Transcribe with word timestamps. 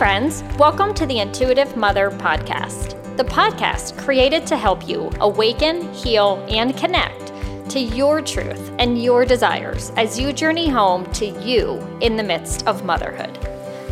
friends. 0.00 0.42
Welcome 0.56 0.94
to 0.94 1.04
the 1.04 1.18
Intuitive 1.18 1.76
Mother 1.76 2.10
Podcast, 2.10 2.96
the 3.18 3.24
podcast 3.24 3.98
created 3.98 4.46
to 4.46 4.56
help 4.56 4.88
you 4.88 5.10
awaken, 5.20 5.92
heal, 5.92 6.42
and 6.48 6.74
connect 6.74 7.34
to 7.68 7.78
your 7.78 8.22
truth 8.22 8.72
and 8.78 9.02
your 9.02 9.26
desires 9.26 9.92
as 9.98 10.18
you 10.18 10.32
journey 10.32 10.70
home 10.70 11.04
to 11.12 11.26
you 11.42 11.76
in 12.00 12.16
the 12.16 12.22
midst 12.22 12.66
of 12.66 12.82
motherhood. 12.82 13.38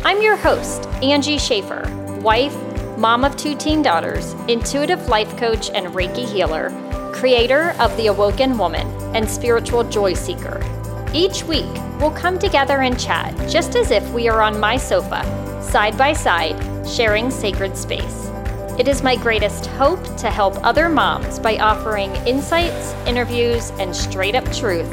I'm 0.03 0.19
your 0.19 0.35
host, 0.35 0.87
Angie 1.03 1.37
Schaffer, 1.37 1.87
wife, 2.23 2.57
mom 2.97 3.23
of 3.23 3.37
two 3.37 3.55
teen 3.55 3.83
daughters, 3.83 4.33
intuitive 4.47 5.09
life 5.09 5.37
coach 5.37 5.69
and 5.75 5.93
Reiki 5.93 6.27
healer, 6.27 6.71
creator 7.13 7.75
of 7.79 7.95
The 7.97 8.07
Awoken 8.07 8.57
Woman, 8.57 8.87
and 9.15 9.29
spiritual 9.29 9.83
joy 9.83 10.15
seeker. 10.15 10.78
Each 11.13 11.43
week, 11.43 11.65
we'll 11.99 12.11
come 12.11 12.37
together 12.37 12.81
and 12.81 12.99
chat 12.99 13.35
just 13.49 13.75
as 13.75 13.89
if 13.89 14.07
we 14.11 14.29
are 14.29 14.41
on 14.41 14.59
my 14.59 14.77
sofa 14.77 15.23
side 15.63 15.97
by 15.97 16.13
side, 16.13 16.55
sharing 16.87 17.31
sacred 17.31 17.75
space. 17.75 18.29
It 18.77 18.87
is 18.87 19.03
my 19.03 19.15
greatest 19.15 19.65
hope 19.65 20.03
to 20.17 20.29
help 20.29 20.55
other 20.63 20.87
moms 20.87 21.39
by 21.39 21.57
offering 21.57 22.15
insights, 22.27 22.93
interviews, 23.07 23.71
and 23.79 23.95
straight 23.95 24.35
up 24.35 24.45
truth 24.53 24.91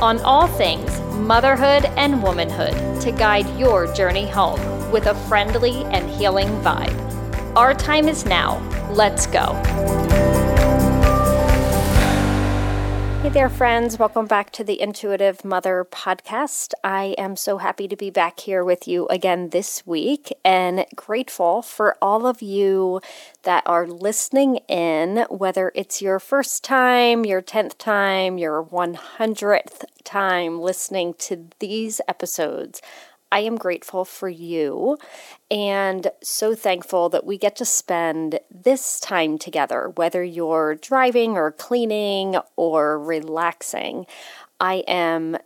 on 0.00 0.20
all 0.20 0.46
things 0.46 1.00
motherhood 1.12 1.86
and 1.96 2.22
womanhood 2.22 3.00
to 3.00 3.10
guide 3.10 3.48
your 3.58 3.92
journey 3.92 4.28
home 4.28 4.60
with 4.92 5.06
a 5.06 5.14
friendly 5.26 5.84
and 5.86 6.08
healing 6.10 6.48
vibe. 6.60 7.56
Our 7.56 7.74
time 7.74 8.08
is 8.08 8.24
now. 8.24 8.60
Let's 8.90 9.26
go. 9.26 10.35
Hey 13.26 13.32
there, 13.32 13.48
friends. 13.48 13.98
Welcome 13.98 14.26
back 14.26 14.52
to 14.52 14.62
the 14.62 14.80
Intuitive 14.80 15.44
Mother 15.44 15.84
podcast. 15.90 16.74
I 16.84 17.16
am 17.18 17.34
so 17.34 17.58
happy 17.58 17.88
to 17.88 17.96
be 17.96 18.08
back 18.08 18.38
here 18.38 18.62
with 18.62 18.86
you 18.86 19.08
again 19.08 19.50
this 19.50 19.84
week 19.84 20.32
and 20.44 20.86
grateful 20.94 21.60
for 21.60 21.96
all 22.00 22.28
of 22.28 22.40
you 22.40 23.00
that 23.42 23.64
are 23.66 23.84
listening 23.84 24.58
in, 24.68 25.26
whether 25.28 25.72
it's 25.74 26.00
your 26.00 26.20
first 26.20 26.62
time, 26.62 27.24
your 27.24 27.42
10th 27.42 27.76
time, 27.78 28.38
your 28.38 28.62
100th 28.64 29.82
time 30.04 30.60
listening 30.60 31.12
to 31.14 31.48
these 31.58 32.00
episodes. 32.06 32.80
I 33.32 33.40
am 33.40 33.56
grateful 33.56 34.04
for 34.04 34.28
you 34.28 34.98
and 35.50 36.10
so 36.22 36.54
thankful 36.54 37.08
that 37.10 37.26
we 37.26 37.38
get 37.38 37.56
to 37.56 37.64
spend 37.64 38.40
this 38.50 39.00
time 39.00 39.38
together, 39.38 39.92
whether 39.96 40.22
you're 40.22 40.76
driving 40.76 41.32
or 41.32 41.52
cleaning 41.52 42.36
or 42.56 42.98
relaxing. 42.98 44.06
I 44.60 44.84
am 44.86 45.36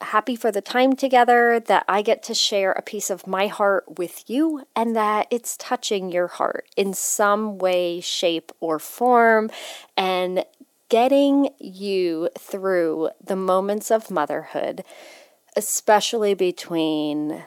happy 0.00 0.36
for 0.36 0.52
the 0.52 0.60
time 0.60 0.94
together, 0.94 1.58
that 1.58 1.84
I 1.88 2.02
get 2.02 2.22
to 2.24 2.34
share 2.34 2.72
a 2.72 2.82
piece 2.82 3.10
of 3.10 3.26
my 3.26 3.48
heart 3.48 3.98
with 3.98 4.30
you, 4.30 4.64
and 4.76 4.94
that 4.94 5.26
it's 5.30 5.56
touching 5.56 6.12
your 6.12 6.28
heart 6.28 6.68
in 6.76 6.94
some 6.94 7.58
way, 7.58 8.00
shape, 8.00 8.52
or 8.60 8.78
form, 8.78 9.50
and 9.96 10.44
getting 10.88 11.50
you 11.58 12.30
through 12.38 13.10
the 13.22 13.36
moments 13.36 13.90
of 13.90 14.10
motherhood 14.10 14.84
especially 15.58 16.34
between 16.34 17.42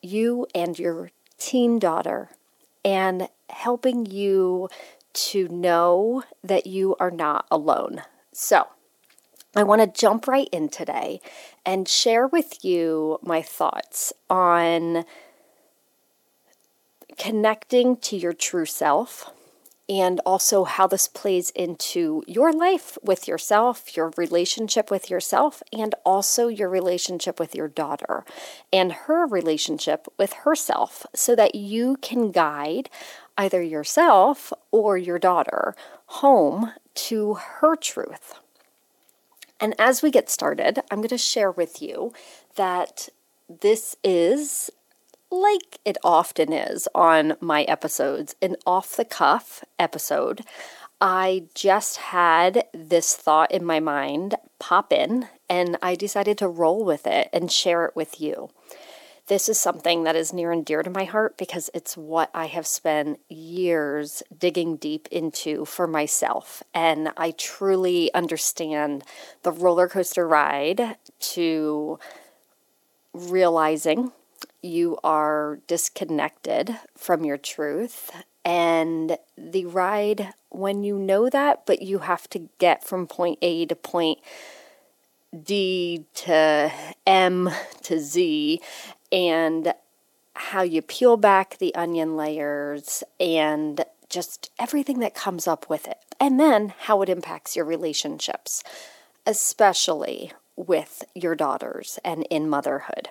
you 0.00 0.46
and 0.54 0.78
your 0.78 1.10
teen 1.36 1.80
daughter, 1.80 2.30
and 2.84 3.28
helping 3.50 4.06
you 4.06 4.68
to 5.12 5.48
know 5.48 6.22
that 6.44 6.64
you 6.68 6.94
are 7.00 7.10
not 7.10 7.44
alone. 7.50 8.02
So, 8.32 8.68
I 9.56 9.64
want 9.64 9.80
to 9.82 10.00
jump 10.00 10.28
right 10.28 10.48
in 10.52 10.68
today 10.68 11.20
and 11.66 11.88
share 11.88 12.28
with 12.28 12.64
you 12.64 13.18
my 13.20 13.42
thoughts 13.42 14.12
on 14.30 15.04
connecting 17.18 17.96
to 17.96 18.16
your 18.16 18.32
true 18.32 18.66
self 18.66 19.28
and 19.88 20.20
also 20.24 20.64
how 20.64 20.86
this 20.86 21.08
plays 21.08 21.50
into 21.50 22.22
your 22.26 22.52
life 22.52 22.96
with 23.02 23.28
yourself, 23.28 23.96
your 23.96 24.12
relationship 24.16 24.90
with 24.90 25.10
yourself, 25.10 25.62
and 25.72 25.94
also 26.04 26.48
your 26.48 26.68
relationship 26.68 27.38
with 27.38 27.54
your 27.54 27.68
daughter 27.68 28.24
and 28.72 28.92
her 28.92 29.26
relationship 29.26 30.06
with 30.18 30.32
herself, 30.32 31.04
so 31.14 31.36
that 31.36 31.54
you 31.54 31.96
can 32.00 32.30
guide 32.30 32.88
either 33.36 33.62
yourself 33.62 34.52
or 34.70 34.96
your 34.96 35.18
daughter 35.18 35.74
home 36.06 36.72
to 36.94 37.34
her 37.34 37.76
truth. 37.76 38.34
And 39.60 39.74
as 39.78 40.02
we 40.02 40.10
get 40.10 40.30
started, 40.30 40.80
I'm 40.90 40.98
going 40.98 41.08
to 41.08 41.18
share 41.18 41.50
with 41.50 41.80
you 41.82 42.12
that 42.56 43.08
this 43.48 43.96
is 44.02 44.70
like 45.42 45.80
it 45.84 45.98
often 46.04 46.52
is 46.52 46.88
on 46.94 47.36
my 47.40 47.62
episodes, 47.64 48.34
an 48.40 48.56
off 48.66 48.96
the 48.96 49.04
cuff 49.04 49.64
episode. 49.78 50.42
I 51.00 51.44
just 51.54 51.96
had 51.96 52.64
this 52.72 53.14
thought 53.14 53.50
in 53.52 53.64
my 53.64 53.80
mind 53.80 54.36
pop 54.58 54.92
in, 54.92 55.28
and 55.48 55.76
I 55.82 55.96
decided 55.96 56.38
to 56.38 56.48
roll 56.48 56.84
with 56.84 57.06
it 57.06 57.28
and 57.32 57.50
share 57.50 57.84
it 57.84 57.96
with 57.96 58.20
you. 58.20 58.50
This 59.26 59.48
is 59.48 59.58
something 59.58 60.04
that 60.04 60.16
is 60.16 60.34
near 60.34 60.52
and 60.52 60.64
dear 60.64 60.82
to 60.82 60.90
my 60.90 61.04
heart 61.04 61.38
because 61.38 61.70
it's 61.72 61.96
what 61.96 62.30
I 62.34 62.46
have 62.46 62.66
spent 62.66 63.20
years 63.30 64.22
digging 64.36 64.76
deep 64.76 65.08
into 65.10 65.64
for 65.64 65.86
myself. 65.86 66.62
And 66.74 67.10
I 67.16 67.30
truly 67.30 68.12
understand 68.12 69.02
the 69.42 69.50
roller 69.50 69.88
coaster 69.88 70.28
ride 70.28 70.96
to 71.20 71.98
realizing 73.14 74.12
you 74.64 74.98
are 75.04 75.60
disconnected 75.66 76.78
from 76.96 77.24
your 77.24 77.36
truth. 77.36 78.10
And 78.44 79.18
the 79.36 79.66
ride, 79.66 80.34
when 80.50 80.84
you 80.84 80.98
know 80.98 81.28
that, 81.30 81.66
but 81.66 81.82
you 81.82 82.00
have 82.00 82.28
to 82.30 82.48
get 82.58 82.84
from 82.84 83.06
point 83.06 83.38
A 83.42 83.66
to 83.66 83.76
point 83.76 84.18
D 85.42 86.04
to 86.14 86.72
M 87.06 87.50
to 87.82 87.98
Z, 87.98 88.60
and 89.10 89.74
how 90.34 90.62
you 90.62 90.82
peel 90.82 91.16
back 91.16 91.58
the 91.58 91.74
onion 91.74 92.16
layers 92.16 93.02
and 93.18 93.84
just 94.08 94.50
everything 94.58 95.00
that 95.00 95.14
comes 95.14 95.46
up 95.46 95.68
with 95.68 95.86
it. 95.88 95.98
And 96.20 96.38
then 96.38 96.74
how 96.80 97.02
it 97.02 97.08
impacts 97.08 97.56
your 97.56 97.64
relationships, 97.64 98.62
especially 99.26 100.32
with 100.56 101.04
your 101.14 101.34
daughters 101.34 101.98
and 102.04 102.24
in 102.30 102.48
motherhood. 102.48 103.08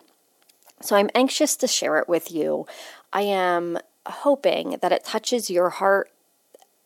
So 0.83 0.97
I'm 0.97 1.09
anxious 1.15 1.55
to 1.57 1.67
share 1.67 1.97
it 1.97 2.09
with 2.09 2.29
you. 2.29 2.67
I 3.13 3.21
am 3.21 3.77
hoping 4.05 4.77
that 4.81 4.91
it 4.91 5.05
touches 5.05 5.49
your 5.49 5.69
heart 5.69 6.11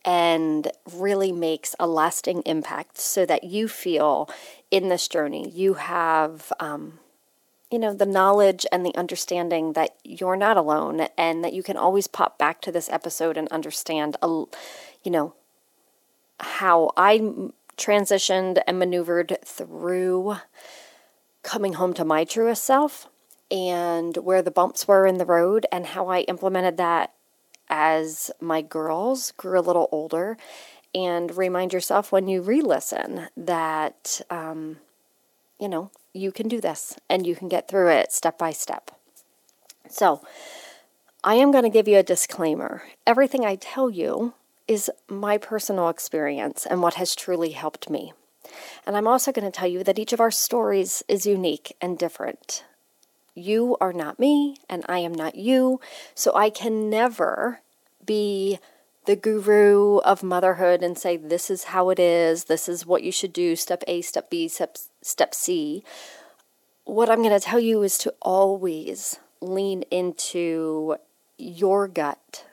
and 0.05 0.71
really 0.93 1.31
makes 1.31 1.75
a 1.79 1.87
lasting 1.87 2.43
impact 2.45 2.99
so 2.99 3.25
that 3.25 3.43
you 3.43 3.67
feel 3.67 4.29
in 4.69 4.87
this 4.87 5.07
journey 5.07 5.49
you 5.49 5.73
have 5.73 6.53
um, 6.59 6.99
you 7.71 7.79
know 7.79 7.93
the 7.93 8.05
knowledge 8.05 8.65
and 8.71 8.85
the 8.85 8.95
understanding 8.95 9.73
that 9.73 9.95
you're 10.03 10.37
not 10.37 10.55
alone 10.55 11.07
and 11.17 11.43
that 11.43 11.51
you 11.51 11.61
can 11.61 11.75
always 11.75 12.07
pop 12.07 12.37
back 12.37 12.61
to 12.61 12.71
this 12.71 12.89
episode 12.89 13.35
and 13.35 13.49
understand 13.49 14.15
a, 14.21 14.27
you 15.03 15.11
know 15.11 15.33
how 16.39 16.91
i 16.95 17.17
transitioned 17.75 18.61
and 18.65 18.79
maneuvered 18.79 19.37
through 19.43 20.37
coming 21.43 21.73
home 21.73 21.93
to 21.93 22.05
my 22.05 22.23
truest 22.23 22.63
self 22.63 23.09
and 23.49 24.17
where 24.17 24.41
the 24.41 24.51
bumps 24.51 24.87
were 24.87 25.05
in 25.05 25.17
the 25.17 25.25
road 25.25 25.65
and 25.71 25.87
how 25.87 26.07
I 26.07 26.21
implemented 26.21 26.77
that 26.77 27.13
as 27.69 28.31
my 28.39 28.61
girls 28.61 29.31
grew 29.37 29.59
a 29.59 29.61
little 29.61 29.89
older. 29.91 30.37
And 30.95 31.35
remind 31.35 31.73
yourself 31.73 32.11
when 32.11 32.27
you 32.27 32.41
re 32.41 32.61
listen 32.61 33.27
that, 33.35 34.21
um, 34.29 34.77
you 35.59 35.67
know, 35.67 35.91
you 36.13 36.31
can 36.31 36.47
do 36.47 36.59
this 36.59 36.95
and 37.09 37.27
you 37.27 37.35
can 37.35 37.47
get 37.47 37.67
through 37.67 37.89
it 37.89 38.11
step 38.11 38.37
by 38.37 38.51
step. 38.51 38.91
So, 39.89 40.21
I 41.23 41.35
am 41.35 41.51
going 41.51 41.63
to 41.63 41.69
give 41.69 41.87
you 41.87 41.97
a 41.97 42.03
disclaimer. 42.03 42.83
Everything 43.05 43.45
I 43.45 43.55
tell 43.55 43.89
you 43.89 44.33
is 44.67 44.89
my 45.07 45.37
personal 45.37 45.89
experience 45.89 46.65
and 46.65 46.81
what 46.81 46.95
has 46.95 47.15
truly 47.15 47.51
helped 47.51 47.89
me. 47.89 48.13
And 48.85 48.95
I'm 48.95 49.07
also 49.07 49.31
going 49.31 49.49
to 49.49 49.51
tell 49.51 49.67
you 49.67 49.83
that 49.83 49.99
each 49.99 50.13
of 50.13 50.21
our 50.21 50.31
stories 50.31 51.03
is 51.07 51.25
unique 51.25 51.75
and 51.81 51.97
different. 51.97 52.63
You 53.37 53.77
are 53.79 53.93
not 53.93 54.17
me, 54.17 54.57
and 54.67 54.83
I 54.89 54.97
am 54.97 55.13
not 55.13 55.35
you. 55.35 55.79
So 56.15 56.35
I 56.35 56.49
can 56.49 56.89
never 56.89 57.59
be 58.03 58.57
the 59.05 59.15
guru 59.15 59.97
of 59.99 60.23
motherhood 60.23 60.81
and 60.81 60.97
say, 60.97 61.17
this 61.17 61.51
is 61.51 61.65
how 61.65 61.91
it 61.91 61.99
is, 61.99 62.45
this 62.45 62.67
is 62.67 62.87
what 62.87 63.03
you 63.03 63.11
should 63.11 63.31
do, 63.31 63.55
step 63.55 63.83
A, 63.85 64.01
step 64.01 64.31
B, 64.31 64.47
step, 64.47 64.77
step 65.03 65.35
C. 65.35 65.83
What 66.85 67.11
I'm 67.11 67.21
going 67.21 67.39
to 67.39 67.45
tell 67.45 67.59
you 67.59 67.83
is 67.83 67.99
to 67.99 68.13
always 68.23 69.19
lean 69.39 69.83
into 69.91 70.95
your 71.37 71.87
gut, 71.87 72.43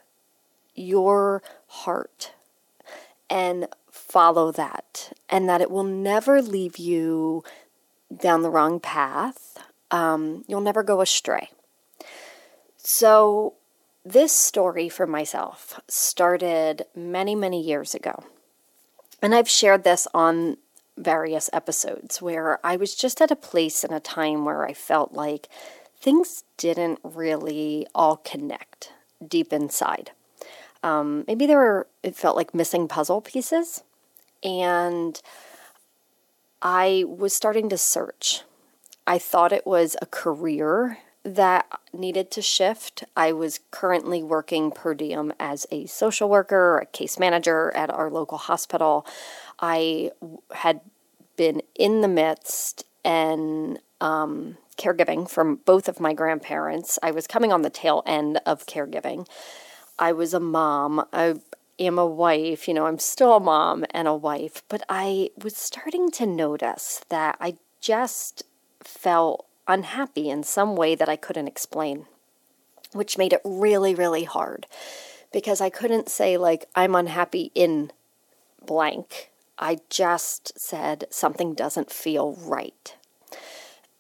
your 0.75 1.43
heart, 1.67 2.33
and 3.31 3.69
follow 3.91 4.53
that, 4.53 5.17
and 5.31 5.49
that 5.49 5.63
it 5.63 5.71
will 5.71 5.83
never 5.83 6.43
leave 6.43 6.77
you 6.77 7.43
down 8.15 8.43
the 8.43 8.51
wrong 8.51 8.79
path 8.81 9.54
um, 9.95 10.45
you'll 10.49 10.61
never 10.61 10.83
go 10.83 11.01
astray. 11.01 11.51
So, 12.77 13.55
this 14.05 14.37
story 14.37 14.89
for 14.89 15.07
myself 15.07 15.81
started 15.89 16.85
many, 16.97 17.37
many 17.37 17.63
years 17.63 17.95
ago. 17.95 18.25
And 19.23 19.35
I've 19.35 19.49
shared 19.49 19.85
this 19.85 20.09
on 20.13 20.57
various 20.99 21.49
episodes 21.53 22.21
where 22.21 22.59
I 22.67 22.77
was 22.77 22.95
just 22.97 23.21
at 23.21 23.31
a 23.31 23.37
place 23.37 23.85
and 23.85 23.95
a 23.95 24.01
time 24.01 24.45
where 24.45 24.67
I 24.67 24.75
felt 24.75 25.13
like 25.13 25.49
things 25.97 26.43
didn't 26.57 26.99
really 27.05 27.87
all 27.95 28.17
connect 28.17 28.93
deep 29.27 29.53
inside. 29.53 30.11
Um, 30.83 31.25
maybe 31.29 31.47
there 31.47 31.59
were, 31.59 31.87
it 32.03 32.17
felt 32.17 32.37
like 32.37 32.53
missing 32.53 32.89
puzzle 32.89 33.21
pieces. 33.21 33.85
And 34.43 35.23
I 36.61 37.05
was 37.07 37.35
starting 37.35 37.69
to 37.69 37.79
search. 37.79 38.43
I 39.07 39.19
thought 39.19 39.53
it 39.53 39.67
was 39.67 39.97
a 40.01 40.07
career 40.07 40.99
that 41.25 41.67
needed 41.93 42.31
to 42.33 42.43
shift. 42.43 43.05
I 43.17 43.33
was 43.33 43.61
currently 43.71 44.23
working 44.23 44.71
per 44.71 44.95
diem 44.95 45.33
as 45.41 45.67
a 45.71 45.87
social 45.87 46.29
worker, 46.29 46.79
a 46.79 46.87
case 46.87 47.19
manager 47.19 47.73
at 47.75 47.91
our 47.91 48.11
local 48.11 48.39
hospital. 48.39 49.07
I 49.59 50.11
had 50.53 50.81
been 51.37 51.63
in 51.75 52.03
the 52.03 52.09
midst 52.09 52.85
and 53.05 53.79
um, 54.01 54.59
caregiving 54.77 55.29
from 55.29 55.57
both 55.65 55.89
of 55.89 56.01
my 56.01 56.13
grandparents. 56.13 56.99
I 57.03 57.11
was 57.11 57.27
coming 57.27 57.53
on 57.53 57.63
the 57.63 57.71
tail 57.71 58.03
end 58.07 58.41
of 58.45 58.67
caregiving. 58.67 59.27
I 59.99 60.13
was 60.13 60.35
a 60.35 60.41
mom. 60.41 61.07
I 61.13 61.37
am 61.79 61.99
a 61.99 62.07
wife. 62.07 62.69
You 62.69 62.75
know, 62.75 62.87
I'm 62.87 62.99
still 62.99 63.37
a 63.37 63.41
mom 63.41 63.85
and 63.91 64.07
a 64.07 64.15
wife, 64.15 64.63
but 64.69 64.83
I 64.89 65.31
was 65.43 65.57
starting 65.57 66.11
to 66.13 66.27
notice 66.27 67.03
that 67.09 67.37
I 67.41 67.57
just 67.81 68.43
felt 68.85 69.47
unhappy 69.67 70.29
in 70.29 70.43
some 70.43 70.77
way 70.77 70.95
that 70.95 71.09
I 71.09 71.17
couldn't 71.17 71.49
explain, 71.49 72.07
which 72.93 73.19
made 73.19 73.33
it 73.33 73.41
really, 73.45 73.95
really 73.95 74.25
hard 74.25 74.67
because 75.33 75.61
I 75.61 75.71
couldn't 75.71 76.09
say, 76.09 76.37
like, 76.37 76.67
I'm 76.77 76.95
unhappy 76.95 77.51
in 77.55 77.91
blank. 78.65 79.31
I 79.59 79.79
just 79.91 80.53
said 80.59 81.07
something 81.11 81.55
doesn't 81.55 81.91
feel 81.91 82.35
right. 82.35 82.95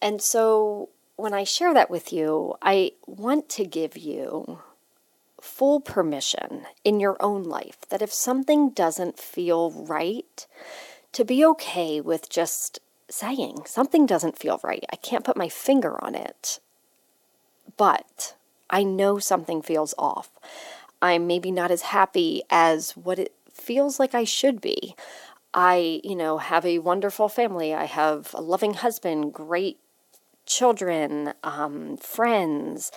And 0.00 0.22
so 0.22 0.90
when 1.16 1.34
I 1.34 1.44
share 1.44 1.74
that 1.74 1.90
with 1.90 2.12
you, 2.12 2.54
I 2.62 2.92
want 3.06 3.48
to 3.50 3.64
give 3.64 3.96
you 3.96 4.60
full 5.40 5.80
permission 5.80 6.66
in 6.84 7.00
your 7.00 7.16
own 7.20 7.42
life 7.42 7.78
that 7.88 8.02
if 8.02 8.12
something 8.12 8.70
doesn't 8.70 9.18
feel 9.18 9.70
right, 9.70 10.46
to 11.12 11.24
be 11.24 11.44
okay 11.44 12.00
with 12.00 12.28
just 12.28 12.80
saying 13.08 13.62
something 13.66 14.06
doesn't 14.06 14.38
feel 14.38 14.60
right. 14.62 14.84
I 14.92 14.96
can't 14.96 15.24
put 15.24 15.36
my 15.36 15.48
finger 15.48 16.02
on 16.04 16.14
it, 16.14 16.60
but 17.76 18.34
I 18.70 18.82
know 18.82 19.18
something 19.18 19.62
feels 19.62 19.94
off. 19.98 20.30
I'm 21.02 21.26
maybe 21.26 21.50
not 21.50 21.70
as 21.70 21.82
happy 21.82 22.42
as 22.50 22.92
what 22.92 23.18
it 23.18 23.34
feels 23.52 23.98
like 24.00 24.14
I 24.14 24.24
should 24.24 24.60
be. 24.60 24.94
I, 25.52 26.00
you 26.02 26.16
know, 26.16 26.38
have 26.38 26.66
a 26.66 26.80
wonderful 26.80 27.28
family. 27.28 27.72
I 27.74 27.84
have 27.84 28.34
a 28.34 28.40
loving 28.40 28.74
husband, 28.74 29.32
great 29.32 29.78
children, 30.46 31.34
um, 31.44 31.96
friends. 31.96 32.90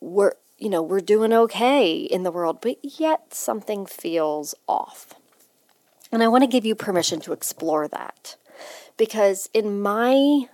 We're, 0.00 0.32
you 0.58 0.68
know, 0.68 0.82
we're 0.82 1.00
doing 1.00 1.32
okay 1.32 1.94
in 1.94 2.22
the 2.22 2.32
world, 2.32 2.60
but 2.60 2.78
yet 2.82 3.32
something 3.32 3.86
feels 3.86 4.54
off. 4.68 5.14
And 6.10 6.22
I 6.22 6.28
want 6.28 6.42
to 6.42 6.48
give 6.48 6.66
you 6.66 6.74
permission 6.74 7.20
to 7.20 7.32
explore 7.32 7.88
that 7.88 8.36
because 8.96 9.48
in 9.52 9.80
my 9.80 10.48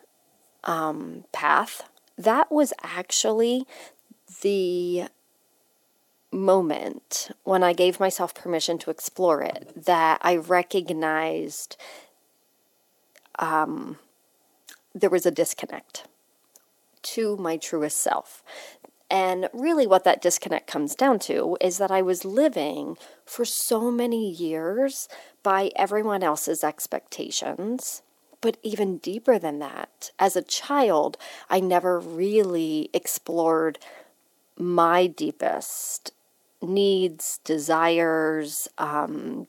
um, 0.65 1.25
path, 1.33 1.89
that 2.17 2.51
was 2.51 2.73
actually 2.83 3.65
the 4.43 5.05
moment 6.31 7.31
when 7.45 7.63
I 7.63 7.73
gave 7.73 8.01
myself 8.01 8.35
permission 8.35 8.79
to 8.79 8.91
explore 8.91 9.43
it 9.43 9.73
that 9.85 10.19
I 10.23 10.37
recognized 10.37 11.77
um, 13.39 13.99
there 14.95 15.11
was 15.11 15.25
a 15.25 15.31
disconnect 15.31 16.05
to 17.03 17.37
my 17.37 17.57
truest 17.57 18.01
self. 18.03 18.43
And 19.11 19.49
really, 19.55 19.87
what 19.87 20.05
that 20.05 20.21
disconnect 20.21 20.67
comes 20.67 20.95
down 20.95 21.19
to 21.21 21.57
is 21.63 21.79
that 21.79 21.91
I 21.91 22.03
was 22.03 22.27
living 22.27 22.99
for 23.25 23.47
so 23.47 23.91
many 23.91 24.31
years 24.31 25.09
by 25.43 25.71
everyone 25.77 26.23
else's 26.23 26.63
expectations. 26.63 28.03
But 28.41 28.57
even 28.63 28.99
deeper 28.99 29.39
than 29.39 29.59
that, 29.59 30.11
as 30.19 30.37
a 30.37 30.43
child, 30.43 31.17
I 31.51 31.61
never 31.61 31.99
really 31.99 32.89
explored 32.93 33.79
my 34.57 35.07
deepest 35.07 36.13
needs, 36.61 37.41
desires, 37.45 38.69
um, 38.79 39.47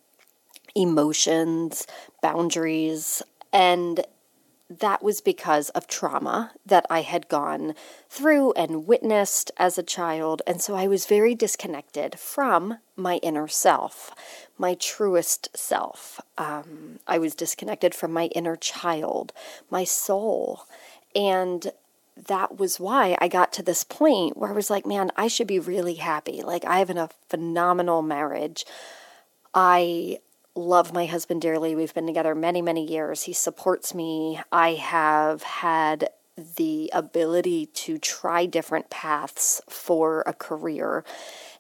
emotions, 0.76 1.86
boundaries. 2.22 3.22
And 3.52 4.06
that 4.70 5.02
was 5.02 5.20
because 5.20 5.70
of 5.70 5.88
trauma 5.88 6.52
that 6.66 6.86
I 6.90 7.02
had 7.02 7.28
gone 7.28 7.74
through 8.08 8.54
and 8.54 8.86
witnessed 8.86 9.52
as 9.58 9.78
a 9.78 9.84
child. 9.84 10.42
And 10.46 10.62
so 10.62 10.76
I 10.76 10.88
was 10.88 11.08
very 11.08 11.34
disconnected 11.34 12.20
from 12.20 12.78
my 12.96 13.16
inner 13.18 13.48
self, 13.48 14.14
my 14.60 14.76
truest 14.76 15.50
self. 15.58 16.20
Um, 16.38 17.00
I 17.08 17.18
was 17.18 17.34
disconnected 17.34 17.96
from 17.96 18.12
my 18.12 18.26
inner 18.28 18.56
child, 18.56 19.34
my 19.70 19.86
soul. 19.86 20.66
And 21.16 21.72
that 22.28 22.58
was 22.58 22.80
why 22.80 23.18
I 23.22 23.28
got 23.30 23.54
to 23.54 23.64
this 23.64 23.84
point 23.84 24.38
where 24.38 24.50
I 24.50 24.54
was 24.54 24.70
like, 24.70 24.86
man, 24.86 25.12
I 25.16 25.28
should 25.28 25.48
be 25.48 25.60
really 25.60 25.96
happy. 25.96 26.42
Like, 26.42 26.66
I 26.66 26.80
have 26.80 26.90
a 26.90 27.10
phenomenal 27.30 28.02
marriage. 28.02 28.66
I 29.54 30.20
love 30.56 30.94
my 30.94 31.06
husband 31.06 31.42
dearly. 31.42 31.76
We've 31.76 31.94
been 31.94 32.08
together 32.08 32.36
many, 32.36 32.62
many 32.62 32.86
years. 32.86 33.24
He 33.24 33.34
supports 33.34 33.96
me. 33.96 34.42
I 34.52 34.74
have 34.74 35.44
had 35.44 36.10
the 36.58 36.90
ability 36.94 37.68
to 37.68 37.98
try 37.98 38.46
different 38.46 38.90
paths 38.90 39.62
for 39.70 40.24
a 40.28 40.34
career. 40.34 41.06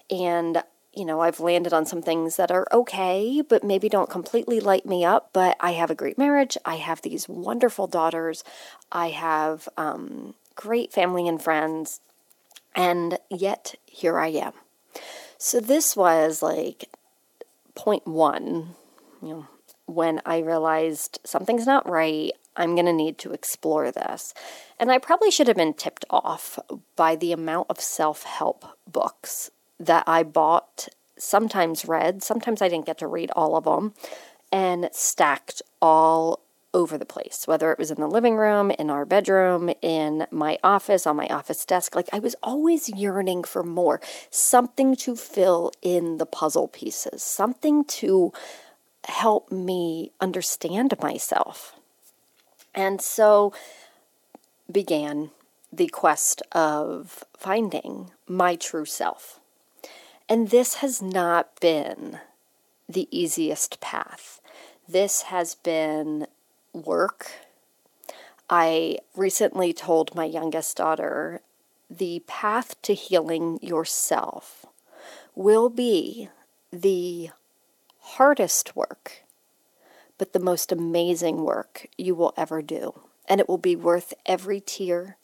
And, 0.10 0.64
you 0.94 1.06
know, 1.06 1.22
I've 1.22 1.40
landed 1.40 1.74
on 1.74 1.86
some 1.86 2.02
things 2.02 2.36
that 2.38 2.52
are 2.52 2.68
okay, 2.72 3.42
but 3.48 3.64
maybe 3.64 3.90
don't 3.90 4.10
completely 4.10 4.60
light 4.60 4.86
me 4.86 5.06
up. 5.06 5.30
But 5.34 5.56
I 5.60 5.72
have 5.72 5.92
a 5.92 5.96
great 5.96 6.18
marriage. 6.18 6.58
I 6.66 6.76
have 6.76 7.02
these 7.02 7.30
wonderful 7.30 7.88
daughters. 7.88 8.44
I 8.92 9.10
have 9.10 9.70
um, 9.78 10.36
great 10.56 10.92
family 10.92 11.28
and 11.28 11.42
friends. 11.42 12.02
And 12.76 13.20
yet, 13.30 13.76
here 13.86 14.18
I 14.18 14.28
am. 14.28 14.54
So, 15.38 15.60
this 15.60 15.96
was 15.96 16.42
like 16.42 16.90
point 17.76 18.06
one 18.06 18.76
you 19.22 19.30
know, 19.30 19.48
when 19.86 20.22
I 20.26 20.40
realized 20.40 21.20
something's 21.24 21.66
not 21.66 21.90
right, 21.90 22.32
I'm 22.56 22.76
going 22.76 22.86
to 22.86 22.94
need 22.94 23.18
to 23.20 23.32
explore 23.32 23.92
this. 23.92 24.34
And 24.80 24.92
I 24.92 24.98
probably 24.98 25.32
should 25.32 25.48
have 25.48 25.58
been 25.58 25.74
tipped 25.74 26.06
off 26.10 26.60
by 26.96 27.16
the 27.16 27.32
amount 27.32 27.68
of 27.70 27.80
self 27.80 28.24
help 28.24 28.66
books 28.90 29.52
that 29.80 30.04
I 30.08 30.24
bought, 30.24 30.90
sometimes 31.18 31.86
read, 31.88 32.24
sometimes 32.24 32.62
I 32.62 32.70
didn't 32.70 32.86
get 32.86 32.98
to 33.00 33.08
read 33.08 33.32
all 33.36 33.56
of 33.56 33.64
them, 33.64 33.94
and 34.52 34.90
stacked 34.92 35.62
all 35.82 36.42
over 36.74 36.98
the 36.98 37.06
place, 37.06 37.44
whether 37.46 37.72
it 37.72 37.80
was 37.80 37.90
in 37.90 38.00
the 38.00 38.08
living 38.08 38.36
room, 38.36 38.72
in 38.72 38.90
our 38.90 39.06
bedroom, 39.06 39.72
in 39.82 40.28
my 40.30 40.58
office, 40.64 41.08
on 41.08 41.16
my 41.16 41.28
office 41.28 41.66
desk. 41.66 41.96
Like 41.96 42.10
I 42.14 42.20
was 42.20 42.36
always 42.44 42.90
yearning 42.90 43.44
for 43.44 43.64
more, 43.64 44.00
something 44.30 44.96
to 44.98 45.16
fill 45.16 45.72
in 45.82 46.18
the 46.18 46.26
puzzle 46.26 46.68
pieces, 46.68 47.24
something 47.24 47.86
to 47.86 48.32
help 49.06 49.52
me 49.52 50.12
understand 50.22 50.94
myself. 51.02 51.76
And 52.76 53.02
so 53.02 53.54
began 54.72 55.32
the 55.74 55.88
quest 55.88 56.42
of 56.52 57.24
finding 57.36 58.12
my 58.28 58.56
true 58.56 58.86
self. 58.86 59.39
And 60.30 60.52
this 60.52 60.76
has 60.76 61.02
not 61.02 61.60
been 61.60 62.20
the 62.88 63.08
easiest 63.10 63.82
path. 63.82 64.40
This 64.88 65.24
has 65.24 65.56
been 65.56 66.28
work. 66.72 67.32
I 68.48 69.00
recently 69.16 69.74
told 69.74 70.14
my 70.14 70.26
youngest 70.26 70.78
daughter 70.78 71.42
the 71.90 72.22
path 72.28 72.80
to 72.84 72.94
healing 72.94 73.58
yourself 73.64 74.68
will 75.34 75.70
be 75.70 76.30
the 76.72 77.32
hardest 78.00 78.76
work, 78.76 79.24
but 80.20 80.34
the 80.34 80.40
most 80.40 80.72
amazing 80.72 81.44
work 81.44 81.88
you 81.98 82.14
will 82.14 82.36
ever 82.38 82.62
do. 82.62 83.00
And 83.28 83.42
it 83.42 83.50
will 83.50 83.58
be 83.58 83.76
worth 83.76 84.14
every 84.28 84.62
tear, 84.62 85.18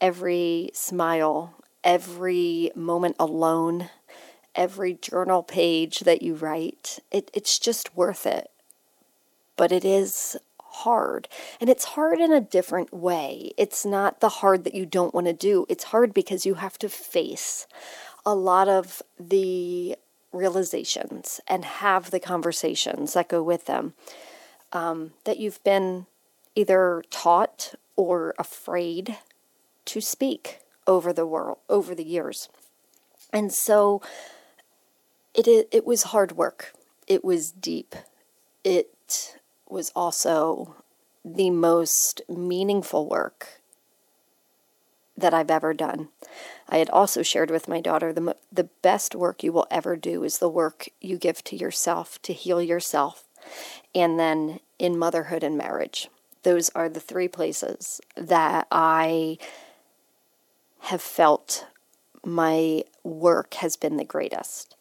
every 0.00 0.70
smile, 0.74 1.54
every 1.84 2.72
moment 2.74 3.14
alone, 3.20 3.90
every 4.58 4.94
journal 4.94 5.42
page 5.42 6.00
that 6.00 6.20
you 6.20 6.34
write. 6.34 6.98
It, 7.10 7.30
it's 7.32 7.58
just 7.58 7.96
worth 7.96 8.26
it. 8.26 8.50
But 9.56 9.72
it 9.72 9.84
is 9.84 10.36
hard. 10.60 11.28
And 11.60 11.70
it's 11.70 11.84
hard 11.84 12.18
in 12.18 12.32
a 12.32 12.40
different 12.40 12.92
way. 12.92 13.52
It's 13.56 13.86
not 13.86 14.20
the 14.20 14.28
hard 14.28 14.64
that 14.64 14.74
you 14.74 14.84
don't 14.84 15.14
want 15.14 15.28
to 15.28 15.32
do, 15.32 15.64
it's 15.68 15.84
hard 15.84 16.12
because 16.12 16.44
you 16.44 16.54
have 16.54 16.76
to 16.78 16.88
face 16.88 17.66
a 18.26 18.34
lot 18.34 18.68
of 18.68 19.02
the 19.18 19.96
realizations 20.32 21.40
and 21.48 21.64
have 21.64 22.10
the 22.10 22.20
conversations 22.20 23.14
that 23.14 23.28
go 23.28 23.42
with 23.42 23.64
them 23.64 23.94
um, 24.72 25.12
that 25.24 25.38
you've 25.38 25.62
been 25.64 26.04
either 26.54 27.02
taught 27.10 27.74
or 27.96 28.34
afraid 28.38 29.16
to 29.86 30.00
speak 30.00 30.58
over 30.86 31.12
the 31.12 31.26
world 31.26 31.58
over 31.70 31.94
the 31.94 32.04
years 32.04 32.50
and 33.32 33.52
so 33.52 34.02
it 35.38 35.46
it 35.46 35.68
it 35.70 35.86
was 35.86 36.02
hard 36.04 36.32
work 36.32 36.72
it 37.06 37.24
was 37.24 37.52
deep 37.52 37.94
it 38.64 39.38
was 39.68 39.92
also 39.94 40.74
the 41.24 41.50
most 41.50 42.22
meaningful 42.28 43.08
work 43.08 43.60
that 45.16 45.34
I've 45.34 45.50
ever 45.50 45.74
done. 45.74 46.08
I 46.68 46.78
had 46.78 46.88
also 46.90 47.22
shared 47.22 47.50
with 47.50 47.66
my 47.66 47.80
daughter 47.80 48.12
the, 48.12 48.36
the 48.52 48.68
best 48.82 49.14
work 49.14 49.42
you 49.42 49.52
will 49.52 49.66
ever 49.70 49.96
do 49.96 50.22
is 50.22 50.38
the 50.38 50.48
work 50.48 50.88
you 51.00 51.18
give 51.18 51.42
to 51.44 51.56
yourself 51.56 52.22
to 52.22 52.32
heal 52.32 52.62
yourself, 52.62 53.24
and 53.94 54.18
then 54.18 54.60
in 54.78 54.98
motherhood 54.98 55.42
and 55.42 55.58
marriage. 55.58 56.08
Those 56.44 56.70
are 56.70 56.88
the 56.88 57.00
three 57.00 57.26
places 57.26 58.00
that 58.16 58.68
I 58.70 59.38
have 60.82 61.02
felt 61.02 61.66
my 62.24 62.84
work 63.02 63.54
has 63.54 63.76
been 63.76 63.96
the 63.96 64.04
greatest. 64.04 64.76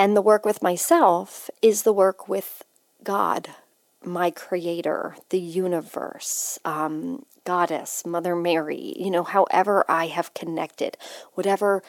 And 0.00 0.16
the 0.16 0.22
work 0.22 0.46
with 0.46 0.62
myself 0.62 1.50
is 1.60 1.82
the 1.82 1.92
work 1.92 2.26
with 2.26 2.64
God, 3.04 3.48
my 4.02 4.30
creator, 4.30 5.16
the 5.28 5.38
universe, 5.38 6.58
um, 6.64 7.26
goddess, 7.44 8.06
Mother 8.06 8.34
Mary, 8.34 8.94
you 8.96 9.10
know, 9.10 9.24
however 9.24 9.84
I 9.90 10.06
have 10.06 10.32
connected, 10.32 10.96
whatever 11.34 11.82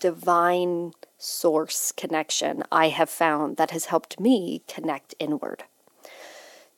divine 0.00 0.92
source 1.18 1.92
connection 1.94 2.62
I 2.72 2.88
have 2.88 3.10
found 3.10 3.58
that 3.58 3.72
has 3.72 3.84
helped 3.92 4.18
me 4.18 4.62
connect 4.66 5.14
inward. 5.18 5.64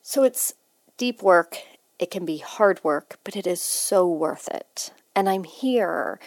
So 0.01 0.25
it's 0.25 0.55
deep 0.97 1.23
work, 1.23 1.59
it 1.97 2.11
can 2.11 2.25
be 2.25 2.39
hard 2.39 2.83
work, 2.83 3.19
but 3.23 3.37
it 3.37 3.47
is 3.47 3.61
so 3.63 4.05
worth 4.05 4.49
it. 4.49 4.91
And 5.15 5.29
I'm 5.29 5.45
here 5.45 6.19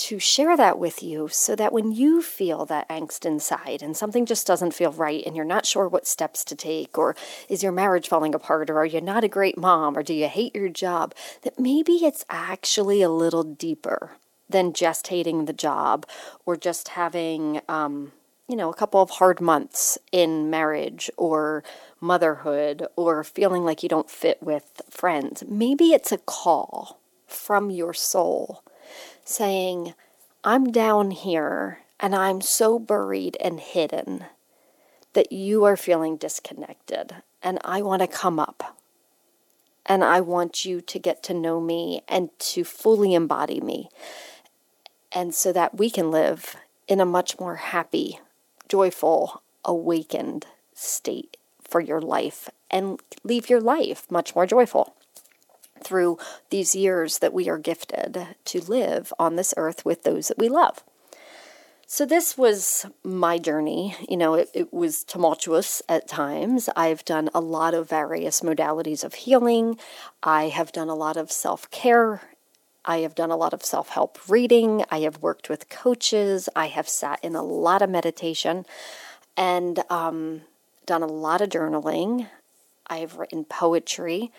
to 0.00 0.18
share 0.18 0.56
that 0.56 0.78
with 0.78 1.02
you 1.02 1.28
so 1.30 1.54
that 1.54 1.72
when 1.72 1.92
you 1.92 2.22
feel 2.22 2.64
that 2.64 2.88
angst 2.88 3.26
inside 3.26 3.82
and 3.82 3.94
something 3.94 4.24
just 4.24 4.46
doesn't 4.46 4.72
feel 4.72 4.92
right 4.92 5.22
and 5.26 5.36
you're 5.36 5.44
not 5.44 5.66
sure 5.66 5.86
what 5.86 6.06
steps 6.06 6.42
to 6.44 6.56
take, 6.56 6.96
or 6.96 7.14
is 7.48 7.62
your 7.62 7.70
marriage 7.70 8.08
falling 8.08 8.34
apart, 8.34 8.70
or 8.70 8.78
are 8.78 8.86
you 8.86 9.00
not 9.00 9.24
a 9.24 9.28
great 9.28 9.58
mom, 9.58 9.96
or 9.96 10.02
do 10.02 10.14
you 10.14 10.26
hate 10.26 10.54
your 10.54 10.70
job, 10.70 11.14
that 11.42 11.58
maybe 11.58 11.92
it's 12.04 12.24
actually 12.30 13.02
a 13.02 13.10
little 13.10 13.44
deeper 13.44 14.12
than 14.48 14.72
just 14.72 15.08
hating 15.08 15.44
the 15.44 15.52
job 15.52 16.06
or 16.46 16.56
just 16.56 16.88
having, 16.88 17.60
um, 17.68 18.12
you 18.48 18.56
know, 18.56 18.70
a 18.70 18.74
couple 18.74 19.02
of 19.02 19.10
hard 19.10 19.40
months 19.40 19.98
in 20.10 20.48
marriage 20.48 21.10
or 21.18 21.62
motherhood 22.00 22.86
or 22.96 23.22
feeling 23.22 23.64
like 23.64 23.82
you 23.82 23.88
don't 23.88 24.10
fit 24.10 24.42
with 24.42 24.80
friends. 24.88 25.44
Maybe 25.46 25.92
it's 25.92 26.10
a 26.10 26.18
call 26.18 26.98
from 27.26 27.70
your 27.70 27.92
soul 27.92 28.64
saying, 29.24 29.94
I'm 30.44 30.72
down 30.72 31.10
here 31.10 31.80
and 31.98 32.14
I'm 32.14 32.40
so 32.40 32.78
buried 32.78 33.36
and 33.40 33.60
hidden 33.60 34.24
that 35.12 35.32
you 35.32 35.64
are 35.64 35.76
feeling 35.76 36.16
disconnected, 36.16 37.16
and 37.42 37.58
I 37.64 37.82
want 37.82 38.00
to 38.00 38.08
come 38.08 38.38
up. 38.38 38.78
And 39.84 40.04
I 40.04 40.20
want 40.20 40.64
you 40.64 40.80
to 40.80 40.98
get 40.98 41.22
to 41.24 41.34
know 41.34 41.60
me 41.60 42.02
and 42.06 42.30
to 42.38 42.64
fully 42.64 43.14
embody 43.14 43.60
me. 43.60 43.88
And 45.10 45.34
so 45.34 45.52
that 45.52 45.76
we 45.76 45.90
can 45.90 46.10
live 46.10 46.56
in 46.86 47.00
a 47.00 47.06
much 47.06 47.40
more 47.40 47.56
happy, 47.56 48.20
joyful, 48.68 49.42
awakened 49.64 50.46
state 50.74 51.36
for 51.60 51.80
your 51.80 52.00
life 52.00 52.48
and 52.70 53.00
leave 53.24 53.50
your 53.50 53.60
life 53.60 54.06
much 54.10 54.34
more 54.34 54.46
joyful 54.46 54.94
through 55.84 56.18
these 56.50 56.74
years 56.74 57.18
that 57.18 57.32
we 57.32 57.48
are 57.48 57.58
gifted 57.58 58.36
to 58.44 58.60
live 58.60 59.12
on 59.18 59.36
this 59.36 59.54
earth 59.56 59.84
with 59.84 60.02
those 60.02 60.28
that 60.28 60.38
we 60.38 60.48
love. 60.48 60.82
So, 61.92 62.06
this 62.06 62.38
was 62.38 62.86
my 63.02 63.36
journey. 63.36 63.96
You 64.08 64.16
know, 64.16 64.34
it, 64.34 64.48
it, 64.54 64.72
was 64.72 65.02
tumultuous 65.02 65.82
at 65.88 66.06
times. 66.06 66.68
I've 66.76 67.04
done 67.04 67.30
a 67.34 67.40
lot 67.40 67.74
of 67.74 67.88
various 67.88 68.42
modalities 68.42 69.02
of 69.02 69.14
healing. 69.14 69.76
I 70.22 70.50
have 70.50 70.70
done 70.70 70.88
a 70.88 70.94
lot 70.94 71.16
of 71.16 71.32
self 71.32 71.68
care. 71.72 72.22
I 72.84 72.98
have 72.98 73.16
done 73.16 73.32
a 73.32 73.36
lot 73.36 73.52
of 73.52 73.64
self 73.64 73.88
help 73.88 74.20
reading. 74.28 74.84
I 74.88 75.00
have 75.00 75.20
worked 75.20 75.48
with 75.48 75.68
coaches. 75.68 76.48
I 76.54 76.68
have 76.68 76.88
sat 76.88 77.18
in 77.24 77.34
a 77.34 77.42
lot 77.42 77.82
of 77.82 77.90
meditation 77.90 78.66
and 79.36 79.82
um, 79.90 80.42
done 80.86 81.02
a 81.02 81.06
lot 81.06 81.40
of 81.40 81.48
journaling. 81.48 82.28
I've 82.86 83.16
written 83.16 83.44
poetry. 83.44 84.30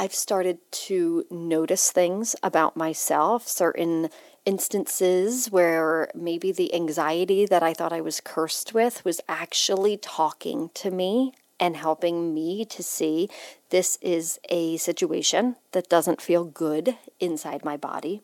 I've 0.00 0.14
started 0.14 0.58
to 0.70 1.24
notice 1.28 1.90
things 1.90 2.36
about 2.42 2.76
myself, 2.76 3.48
certain 3.48 4.10
instances 4.44 5.50
where 5.50 6.08
maybe 6.14 6.52
the 6.52 6.72
anxiety 6.72 7.46
that 7.46 7.64
I 7.64 7.74
thought 7.74 7.92
I 7.92 8.00
was 8.00 8.20
cursed 8.20 8.72
with 8.72 9.04
was 9.04 9.20
actually 9.28 9.96
talking 9.96 10.70
to 10.74 10.92
me 10.92 11.34
and 11.58 11.76
helping 11.76 12.32
me 12.32 12.64
to 12.66 12.82
see 12.82 13.28
this 13.70 13.98
is 14.00 14.38
a 14.48 14.76
situation 14.76 15.56
that 15.72 15.88
doesn't 15.88 16.22
feel 16.22 16.44
good 16.44 16.96
inside 17.18 17.64
my 17.64 17.76
body. 17.76 18.22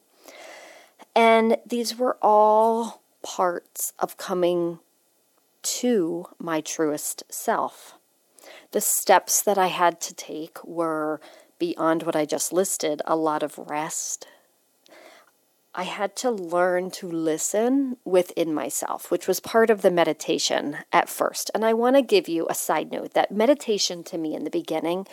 And 1.16 1.56
these 1.66 1.98
were 1.98 2.16
all 2.22 3.02
parts 3.22 3.92
of 3.98 4.16
coming 4.16 4.78
to 5.62 6.26
my 6.38 6.60
truest 6.60 7.24
self. 7.28 7.94
The 8.70 8.80
steps 8.80 9.42
that 9.42 9.58
I 9.58 9.68
had 9.68 10.00
to 10.02 10.14
take 10.14 10.62
were 10.64 11.20
beyond 11.64 12.02
what 12.02 12.14
I 12.14 12.26
just 12.26 12.52
listed, 12.52 13.00
a 13.06 13.16
lot 13.16 13.42
of 13.42 13.56
rest. 13.56 14.26
I 15.74 15.84
had 15.84 16.14
to 16.16 16.30
learn 16.30 16.90
to 16.92 17.10
listen 17.10 17.96
within 18.04 18.52
myself, 18.52 19.10
which 19.10 19.26
was 19.26 19.40
part 19.40 19.70
of 19.70 19.80
the 19.80 19.90
meditation 19.90 20.76
at 20.92 21.08
first. 21.08 21.50
And 21.54 21.64
I 21.64 21.72
want 21.72 21.96
to 21.96 22.02
give 22.02 22.28
you 22.28 22.46
a 22.50 22.54
side 22.54 22.92
note 22.92 23.14
that 23.14 23.32
meditation 23.32 24.04
to 24.04 24.18
me 24.18 24.34
in 24.34 24.44
the 24.44 24.50
beginning 24.50 25.06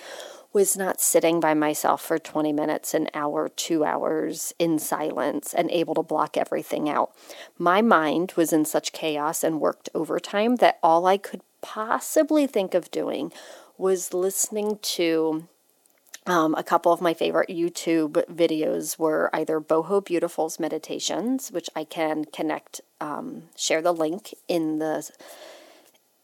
was 0.51 0.75
not 0.75 0.99
sitting 0.99 1.39
by 1.39 1.53
myself 1.53 2.01
for 2.01 2.19
20 2.19 2.51
minutes, 2.51 2.93
an 2.93 3.07
hour, 3.13 3.47
two 3.47 3.85
hours 3.85 4.53
in 4.59 4.77
silence 4.77 5.53
and 5.53 5.71
able 5.71 5.95
to 5.95 6.03
block 6.03 6.35
everything 6.35 6.89
out. 6.89 7.11
My 7.57 7.81
mind 7.81 8.33
was 8.35 8.51
in 8.51 8.65
such 8.65 8.91
chaos 8.91 9.41
and 9.41 9.61
worked 9.61 9.87
overtime 9.95 10.57
that 10.57 10.79
all 10.83 11.05
I 11.05 11.15
could 11.15 11.43
possibly 11.61 12.45
think 12.45 12.73
of 12.73 12.91
doing 12.91 13.31
was 13.77 14.13
listening 14.13 14.79
to 14.81 15.47
um, 16.27 16.53
a 16.55 16.63
couple 16.63 16.91
of 16.91 17.01
my 17.01 17.13
favorite 17.13 17.49
YouTube 17.49 18.11
videos 18.31 18.99
were 18.99 19.29
either 19.33 19.59
Boho 19.59 20.05
Beautiful's 20.05 20.59
meditations, 20.59 21.51
which 21.51 21.69
I 21.75 21.83
can 21.83 22.25
connect, 22.25 22.81
um, 22.99 23.43
share 23.57 23.81
the 23.81 23.93
link 23.93 24.33
in 24.47 24.79
the 24.79 25.09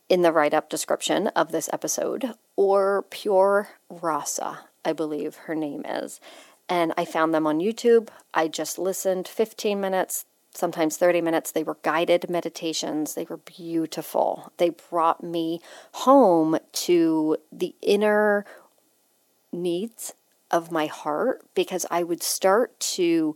in 0.10 0.22
the 0.22 0.32
write 0.32 0.54
up 0.54 0.70
description 0.70 1.28
of 1.30 1.52
this 1.52 1.70
episode, 1.74 2.34
or 2.56 3.04
Pura 3.10 3.68
Rasa, 3.90 4.60
I 4.86 4.94
believe 4.94 5.36
her 5.36 5.56
name 5.56 5.84
is. 5.86 6.22
And 6.70 6.94
I 6.98 7.04
found 7.04 7.34
them 7.34 7.46
on 7.46 7.60
YouTube. 7.60 8.10
I 8.34 8.48
just 8.48 8.80
listened 8.80 9.28
15 9.28 9.82
minutes, 9.82 10.26
sometimes 10.54 10.96
30 10.96 11.20
minutes. 11.22 11.52
They 11.52 11.64
were 11.64 11.78
guided 11.82 12.30
meditations. 12.30 13.16
They 13.16 13.26
were 13.26 13.38
beautiful. 13.38 14.54
They 14.58 14.70
brought 14.70 15.24
me 15.24 15.60
home 15.92 16.58
to 16.72 17.38
the 17.52 17.76
inner 17.82 18.46
needs 19.52 20.14
of 20.52 20.72
my 20.72 20.86
heart 20.86 21.46
because 21.54 21.86
I 21.92 22.04
would 22.04 22.24
start 22.24 22.80
to 22.80 23.36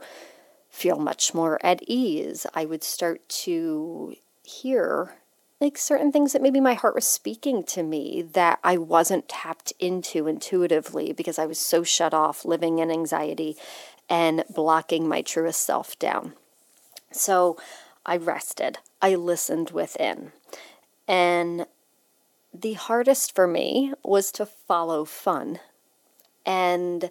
feel 0.70 0.98
much 0.98 1.34
more 1.34 1.64
at 1.66 1.84
ease. 1.84 2.46
I 2.54 2.66
would 2.66 2.84
start 2.84 3.28
to 3.44 4.16
hear 4.44 5.16
like 5.60 5.78
certain 5.78 6.12
things 6.12 6.34
that 6.34 6.42
maybe 6.42 6.60
my 6.60 6.74
heart 6.74 6.96
was 6.96 7.08
speaking 7.08 7.64
to 7.64 7.84
me 7.84 8.24
that 8.34 8.60
I 8.64 8.78
wasn't 8.78 9.30
tapped 9.30 9.74
into 9.80 10.28
intuitively 10.28 11.14
because 11.14 11.38
I 11.38 11.46
was 11.46 11.68
so 11.68 11.84
shut 11.84 12.16
off 12.16 12.44
living 12.44 12.80
in 12.80 12.90
anxiety 12.90 13.56
and 14.10 14.44
blocking 14.50 15.08
my 15.08 15.22
truest 15.22 15.62
self 15.62 16.00
down. 16.00 16.34
So 17.12 17.58
I 18.06 18.18
rested. 18.18 18.80
I 19.02 19.14
listened 19.16 19.70
within. 19.70 20.32
And 21.08 21.68
the 22.54 22.74
hardest 22.74 23.36
for 23.36 23.46
me 23.46 23.94
was 24.04 24.32
to 24.34 24.46
follow 24.46 25.06
fun 25.06 25.60
and 26.52 27.10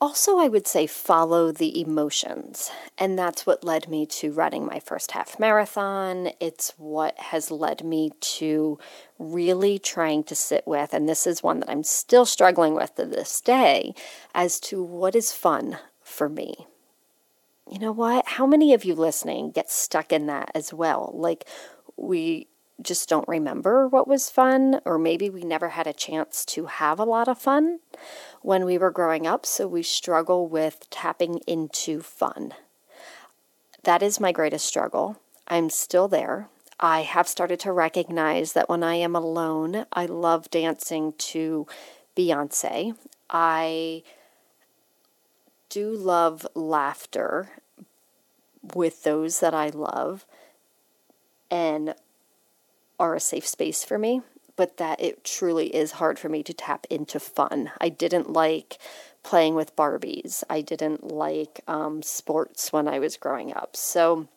also, 0.00 0.38
I 0.38 0.46
would 0.46 0.68
say 0.68 0.86
follow 0.86 1.50
the 1.50 1.80
emotions. 1.80 2.70
And 2.98 3.18
that's 3.18 3.46
what 3.46 3.64
led 3.64 3.88
me 3.88 4.06
to 4.06 4.30
running 4.30 4.64
my 4.64 4.78
first 4.78 5.10
half 5.10 5.40
marathon. 5.40 6.30
It's 6.38 6.72
what 6.76 7.18
has 7.18 7.50
led 7.50 7.82
me 7.82 8.12
to 8.36 8.78
really 9.18 9.78
trying 9.78 10.22
to 10.24 10.36
sit 10.36 10.64
with, 10.66 10.92
and 10.92 11.08
this 11.08 11.26
is 11.26 11.42
one 11.42 11.60
that 11.60 11.70
I'm 11.70 11.82
still 11.82 12.26
struggling 12.26 12.74
with 12.74 12.94
to 12.94 13.06
this 13.06 13.40
day, 13.40 13.94
as 14.34 14.60
to 14.60 14.82
what 14.82 15.16
is 15.16 15.32
fun 15.32 15.78
for 16.00 16.28
me. 16.28 16.66
you 17.70 17.78
know 17.78 17.92
what? 17.92 18.26
How 18.26 18.46
many 18.46 18.72
of 18.74 18.84
you 18.84 18.94
listening 18.94 19.50
get 19.50 19.70
stuck 19.70 20.12
in 20.12 20.26
that 20.26 20.50
as 20.54 20.72
well? 20.72 21.12
Like, 21.14 21.46
we 21.96 22.47
just 22.80 23.08
don't 23.08 23.28
remember 23.28 23.88
what 23.88 24.06
was 24.06 24.30
fun, 24.30 24.80
or 24.84 24.98
maybe 24.98 25.28
we 25.28 25.42
never 25.42 25.70
had 25.70 25.86
a 25.86 25.92
chance 25.92 26.44
to 26.46 26.66
have 26.66 26.98
a 26.98 27.04
lot 27.04 27.28
of 27.28 27.38
fun 27.38 27.80
when 28.40 28.64
we 28.64 28.78
were 28.78 28.90
growing 28.90 29.26
up, 29.26 29.44
so 29.44 29.66
we 29.66 29.82
struggle 29.82 30.46
with 30.48 30.88
tapping 30.90 31.40
into 31.46 32.00
fun. 32.00 32.54
That 33.82 34.02
is 34.02 34.20
my 34.20 34.32
greatest 34.32 34.66
struggle. 34.66 35.18
I'm 35.48 35.70
still 35.70 36.08
there. 36.08 36.48
I 36.78 37.02
have 37.02 37.26
started 37.26 37.58
to 37.60 37.72
recognize 37.72 38.52
that 38.52 38.68
when 38.68 38.84
I 38.84 38.94
am 38.94 39.16
alone, 39.16 39.86
I 39.92 40.06
love 40.06 40.50
dancing 40.50 41.14
to 41.18 41.66
Beyonce. 42.16 42.94
I 43.28 44.04
do 45.68 45.90
love 45.90 46.46
laughter 46.54 47.50
with 48.74 49.02
those 49.02 49.40
that 49.40 49.54
I 49.54 49.68
love 49.68 50.24
and 51.50 51.94
are 52.98 53.14
a 53.14 53.20
safe 53.20 53.46
space 53.46 53.84
for 53.84 53.98
me, 53.98 54.22
but 54.56 54.76
that 54.76 55.00
it 55.00 55.24
truly 55.24 55.74
is 55.74 55.92
hard 55.92 56.18
for 56.18 56.28
me 56.28 56.42
to 56.42 56.52
tap 56.52 56.86
into 56.90 57.20
fun. 57.20 57.70
I 57.80 57.88
didn't 57.88 58.32
like 58.32 58.78
playing 59.22 59.54
with 59.54 59.76
Barbies, 59.76 60.42
I 60.48 60.60
didn't 60.60 61.12
like 61.12 61.60
um, 61.66 62.02
sports 62.02 62.72
when 62.72 62.88
I 62.88 62.98
was 62.98 63.16
growing 63.16 63.54
up. 63.54 63.76
So, 63.76 64.28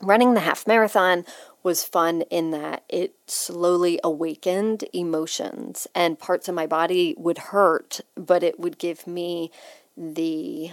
running 0.00 0.34
the 0.34 0.40
half 0.40 0.66
marathon 0.66 1.24
was 1.62 1.84
fun 1.84 2.22
in 2.30 2.52
that 2.52 2.84
it 2.88 3.14
slowly 3.26 4.00
awakened 4.02 4.84
emotions 4.94 5.86
and 5.94 6.18
parts 6.18 6.48
of 6.48 6.54
my 6.54 6.66
body 6.66 7.14
would 7.18 7.38
hurt, 7.38 8.00
but 8.14 8.42
it 8.42 8.58
would 8.58 8.78
give 8.78 9.06
me 9.06 9.50
the 9.96 10.70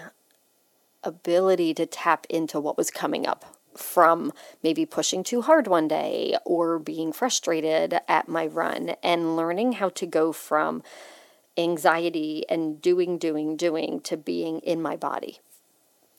ability 1.03 1.73
to 1.73 1.85
tap 1.85 2.25
into 2.29 2.59
what 2.59 2.77
was 2.77 2.89
coming 2.89 3.27
up 3.27 3.56
from 3.77 4.33
maybe 4.63 4.85
pushing 4.85 5.23
too 5.23 5.41
hard 5.41 5.67
one 5.67 5.87
day 5.87 6.37
or 6.45 6.79
being 6.79 7.11
frustrated 7.11 7.99
at 8.07 8.27
my 8.27 8.45
run 8.45 8.95
and 9.03 9.35
learning 9.35 9.73
how 9.73 9.89
to 9.89 10.05
go 10.05 10.31
from 10.31 10.83
anxiety 11.57 12.45
and 12.49 12.81
doing, 12.81 13.17
doing, 13.17 13.55
doing 13.55 13.99
to 14.01 14.15
being 14.15 14.59
in 14.59 14.81
my 14.81 14.95
body. 14.95 15.39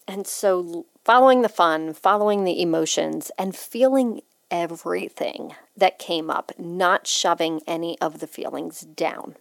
And 0.06 0.26
so, 0.26 0.86
following 1.04 1.42
the 1.42 1.48
fun, 1.48 1.92
following 1.92 2.44
the 2.44 2.60
emotions, 2.60 3.30
and 3.38 3.54
feeling 3.54 4.22
everything 4.50 5.54
that 5.76 5.98
came 5.98 6.30
up, 6.30 6.52
not 6.58 7.06
shoving 7.06 7.60
any 7.66 8.00
of 8.00 8.20
the 8.20 8.26
feelings 8.26 8.80
down. 8.80 9.36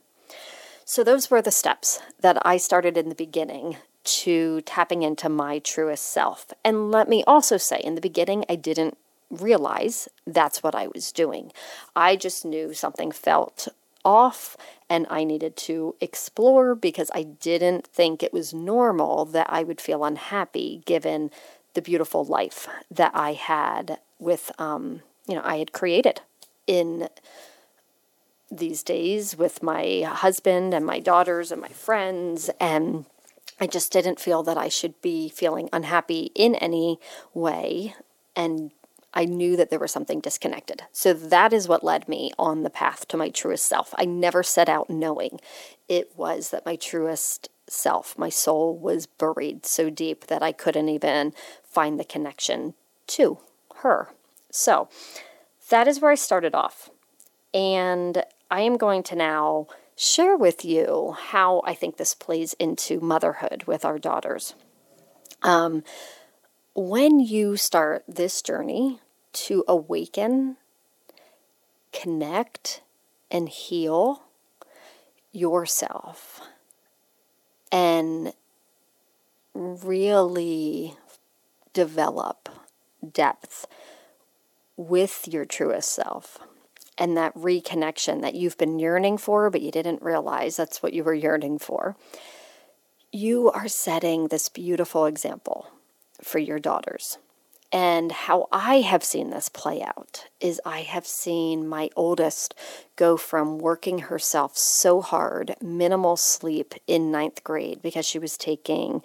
So, 0.84 1.04
those 1.04 1.32
were 1.32 1.42
the 1.42 1.52
steps 1.52 2.00
that 2.20 2.38
I 2.46 2.58
started 2.58 2.98
in 2.98 3.10
the 3.10 3.16
beginning 3.16 3.78
to 4.08 4.62
tapping 4.62 5.04
into 5.04 5.30
my 5.30 5.60
truest 5.60 6.06
self. 6.06 6.54
And 6.64 6.92
let 6.92 7.08
me 7.08 7.24
also 7.28 7.58
say, 7.58 7.80
in 7.80 7.96
the 7.96 8.02
beginning, 8.02 8.46
I 8.50 8.56
didn't 8.56 8.98
realize 9.30 10.08
that's 10.26 10.64
what 10.64 10.74
I 10.74 10.88
was 10.88 11.12
doing. 11.12 11.52
I 11.96 12.16
just 12.16 12.46
knew 12.46 12.74
something 12.74 13.12
felt 13.12 13.68
off 14.06 14.56
and 14.90 15.06
I 15.10 15.26
needed 15.26 15.58
to 15.58 15.96
explore 16.00 16.76
because 16.76 17.12
I 17.14 17.24
didn't 17.24 17.86
think 17.88 18.24
it 18.24 18.34
was 18.34 18.54
normal 18.54 19.26
that 19.26 19.48
I 19.50 19.64
would 19.64 19.82
feel 19.82 20.06
unhappy 20.06 20.82
given 20.86 21.30
the 21.74 21.82
beautiful 21.82 22.24
life 22.24 22.68
that 22.90 23.12
I 23.14 23.34
had 23.34 24.00
with, 24.18 24.52
um, 24.58 25.02
you 25.28 25.36
know, 25.36 25.42
I 25.44 25.58
had 25.58 25.74
created 25.74 26.22
in 26.66 27.10
these 28.50 28.82
days 28.82 29.38
with 29.38 29.62
my 29.62 30.04
husband 30.08 30.74
and 30.74 30.86
my 30.86 31.00
daughters 31.00 31.52
and 31.52 31.62
my 31.62 31.68
friends 31.68 32.50
and 32.62 33.06
I 33.60 33.68
just 33.68 33.92
didn't 33.92 34.20
feel 34.20 34.44
that 34.44 34.58
I 34.58 34.70
should 34.70 35.02
be 35.02 35.30
feeling 35.30 35.70
unhappy 35.74 36.32
in 36.36 36.56
any 36.56 37.00
way. 37.34 37.96
And 38.36 38.72
I 39.14 39.26
knew 39.26 39.56
that 39.58 39.70
there 39.70 39.80
was 39.80 39.92
something 39.92 40.20
disconnected. 40.20 40.84
So 40.92 41.14
that 41.14 41.54
is 41.54 41.68
what 41.68 41.84
led 41.84 42.08
me 42.08 42.32
on 42.38 42.64
the 42.64 42.70
path 42.70 43.08
to 43.08 43.18
my 43.18 43.30
truest 43.30 43.66
self. 43.66 43.94
I 43.98 44.06
never 44.06 44.44
set 44.44 44.70
out 44.70 44.90
knowing 44.90 45.40
it 45.90 46.12
was 46.16 46.52
that 46.52 46.66
my 46.66 46.76
truest 46.76 47.50
self, 47.68 48.18
my 48.18 48.30
soul, 48.30 48.78
was 48.78 49.08
buried 49.08 49.66
so 49.66 49.90
deep 49.90 50.28
that 50.28 50.44
I 50.44 50.52
couldn't 50.52 50.90
even 50.90 51.34
find 51.64 52.00
the 52.00 52.06
connection 52.06 52.76
to 53.08 53.40
her. 53.78 54.10
So 54.52 54.88
that 55.70 55.88
is 55.88 56.00
where 56.00 56.12
I 56.12 56.16
started 56.16 56.54
off. 56.54 56.90
And 57.54 58.24
I 58.52 58.62
am 58.62 58.78
going 58.78 59.04
to 59.04 59.16
now 59.16 59.68
share 59.98 60.38
with 60.38 60.64
you 60.64 61.16
how 61.20 61.62
I 61.66 61.74
think 61.74 61.98
this 61.98 62.14
plays 62.14 62.54
into 62.54 63.02
motherhood 63.02 63.64
with 63.66 63.84
our 63.84 63.98
daughters. 63.98 64.54
Um, 65.42 65.84
when 66.76 67.20
you 67.20 67.58
start 67.58 68.04
this 68.08 68.42
journey 68.44 69.00
to 69.34 69.64
awaken, 69.68 70.58
connect, 71.92 72.82
and 73.32 73.50
heal 73.50 74.24
yourself, 75.32 76.42
and 77.72 78.34
really 79.56 80.96
develop 81.74 82.50
depth 83.12 83.66
with 84.76 85.28
your 85.28 85.46
truest 85.46 85.92
self 85.92 86.40
and 86.98 87.16
that 87.18 87.36
reconnection 87.36 88.22
that 88.22 88.36
you've 88.36 88.58
been 88.58 88.80
yearning 88.80 89.18
for, 89.18 89.50
but 89.50 89.62
you 89.62 89.72
didn't 89.72 90.02
realize 90.02 90.56
that's 90.56 90.82
what 90.82 90.94
you 90.94 91.04
were 91.04 91.14
yearning 91.14 91.60
for, 91.60 91.96
you 93.12 93.50
are 93.52 93.68
setting 93.68 94.28
this 94.28 94.50
beautiful 94.50 95.06
example 95.06 95.68
for 96.22 96.40
your 96.40 96.60
daughters. 96.60 97.18
And 97.72 98.14
how 98.14 98.48
I 98.52 98.76
have 98.76 99.04
seen 99.04 99.30
this 99.30 99.50
play 99.50 99.82
out 99.82 100.28
is 100.40 100.62
I 100.66 100.82
have 100.82 101.06
seen 101.06 101.68
my 101.68 101.90
oldest 101.98 102.54
go 102.96 103.18
from 103.18 103.60
working 103.60 104.00
herself 104.00 104.58
so 104.58 105.02
hard, 105.02 105.56
minimal 105.62 106.16
sleep 106.16 106.76
in 106.88 107.12
ninth 107.12 107.44
grade 107.44 107.82
because 107.82 108.06
she 108.06 108.20
was 108.20 108.38
taking 108.38 109.02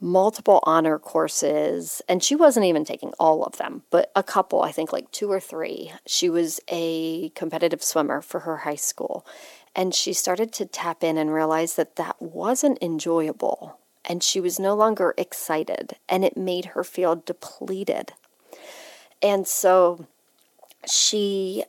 multiple 0.00 0.60
honor 0.62 0.98
courses, 0.98 2.00
and 2.08 2.22
she 2.22 2.36
wasn't 2.36 2.66
even 2.66 2.84
taking 2.84 3.12
all 3.18 3.44
of 3.44 3.56
them, 3.56 3.82
but 3.90 4.10
a 4.14 4.22
couple, 4.22 4.62
I 4.62 4.72
think 4.72 4.92
like 4.92 5.10
two 5.10 5.30
or 5.30 5.40
three. 5.40 5.92
She 6.06 6.28
was 6.28 6.60
a 6.68 7.30
competitive 7.30 7.82
swimmer 7.82 8.20
for 8.20 8.40
her 8.40 8.58
high 8.58 8.76
school, 8.76 9.26
and 9.74 9.94
she 9.94 10.12
started 10.12 10.52
to 10.54 10.66
tap 10.66 11.02
in 11.02 11.18
and 11.18 11.32
realize 11.32 11.74
that 11.74 11.96
that 11.96 12.20
wasn't 12.20 12.82
enjoyable, 12.82 13.78
and 14.04 14.22
she 14.22 14.40
was 14.40 14.60
no 14.60 14.74
longer 14.74 15.14
excited, 15.16 15.96
and 16.08 16.24
it 16.24 16.36
made 16.36 16.66
her 16.66 16.84
feel 16.84 17.16
depleted. 17.16 18.12
And 19.20 19.48
so 19.48 20.06
she 20.86 21.64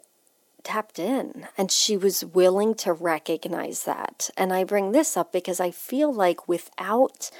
tapped 0.63 1.00
in 1.00 1.48
and 1.58 1.72
she 1.72 1.98
was 1.98 2.24
willing 2.24 2.76
to 2.76 2.94
recognize 2.94 3.84
that. 3.84 4.30
And 4.38 4.54
I 4.54 4.63
bring 4.63 4.92
this 4.92 5.18
up 5.18 5.32
because 5.32 5.60
I 5.60 5.72
feel 5.72 6.13
like 6.13 6.48
without 6.48 7.32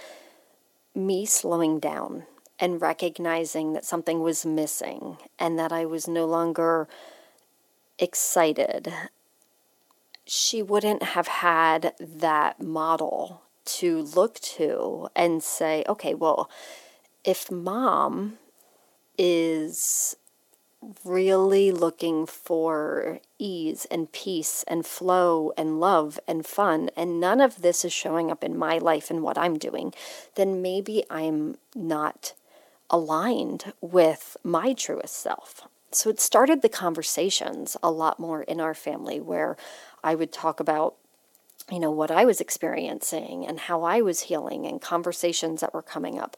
me 0.96 1.26
slowing 1.26 1.80
down 1.80 2.26
and 2.60 2.82
recognizing 2.82 3.74
that 3.74 3.86
something 3.86 4.22
was 4.22 4.46
missing 4.46 5.18
and 5.38 5.58
that 5.58 5.72
I 5.72 5.86
was 5.86 6.08
no 6.08 6.26
longer 6.26 6.88
excited, 7.98 8.94
she 10.26 10.62
wouldn't 10.62 11.04
have 11.04 11.28
had 11.28 11.94
that 12.00 12.62
model 12.62 13.44
to 13.66 14.02
look 14.02 14.40
to 14.40 15.08
and 15.16 15.44
say, 15.44 15.84
okay, 15.88 16.14
well, 16.14 16.50
if 17.24 17.52
mom 17.52 18.38
is 19.18 20.16
really 21.04 21.72
looking 21.72 22.26
for 22.26 23.20
ease 23.38 23.86
and 23.92 24.12
peace 24.12 24.64
and 24.68 24.86
flow 24.86 25.52
and 25.58 25.80
love 25.80 26.20
and 26.28 26.46
fun, 26.46 26.90
and 26.96 27.20
none 27.20 27.42
of 27.42 27.62
this 27.62 27.84
is 27.84 27.94
showing 27.94 28.32
up 28.32 28.44
in 28.44 28.58
my 28.58 28.78
life 28.78 29.10
and 29.10 29.22
what 29.22 29.38
I'm 29.38 29.58
doing, 29.58 29.94
then 30.36 30.62
maybe 30.62 31.04
I'm 31.10 31.58
not 31.76 32.34
aligned 32.90 33.74
with 33.82 34.38
my 34.44 34.74
truest 34.74 35.16
self. 35.16 35.68
So 35.92 36.10
it 36.10 36.20
started 36.20 36.62
the 36.62 36.70
conversations 36.70 37.76
a 37.82 37.92
lot 37.92 38.20
more 38.20 38.44
in 38.44 38.62
our 38.62 38.74
family 38.74 39.20
where 39.20 39.58
I 40.04 40.16
would 40.16 40.32
talk 40.32 40.60
about 40.60 40.96
you 41.72 41.80
know 41.80 41.92
what 41.92 42.10
I 42.10 42.26
was 42.26 42.42
experiencing 42.42 43.46
and 43.46 43.60
how 43.60 43.84
I 43.84 44.02
was 44.02 44.22
healing 44.22 44.66
and 44.66 44.82
conversations 44.82 45.62
that 45.62 45.74
were 45.74 45.84
coming 45.84 46.20
up. 46.20 46.36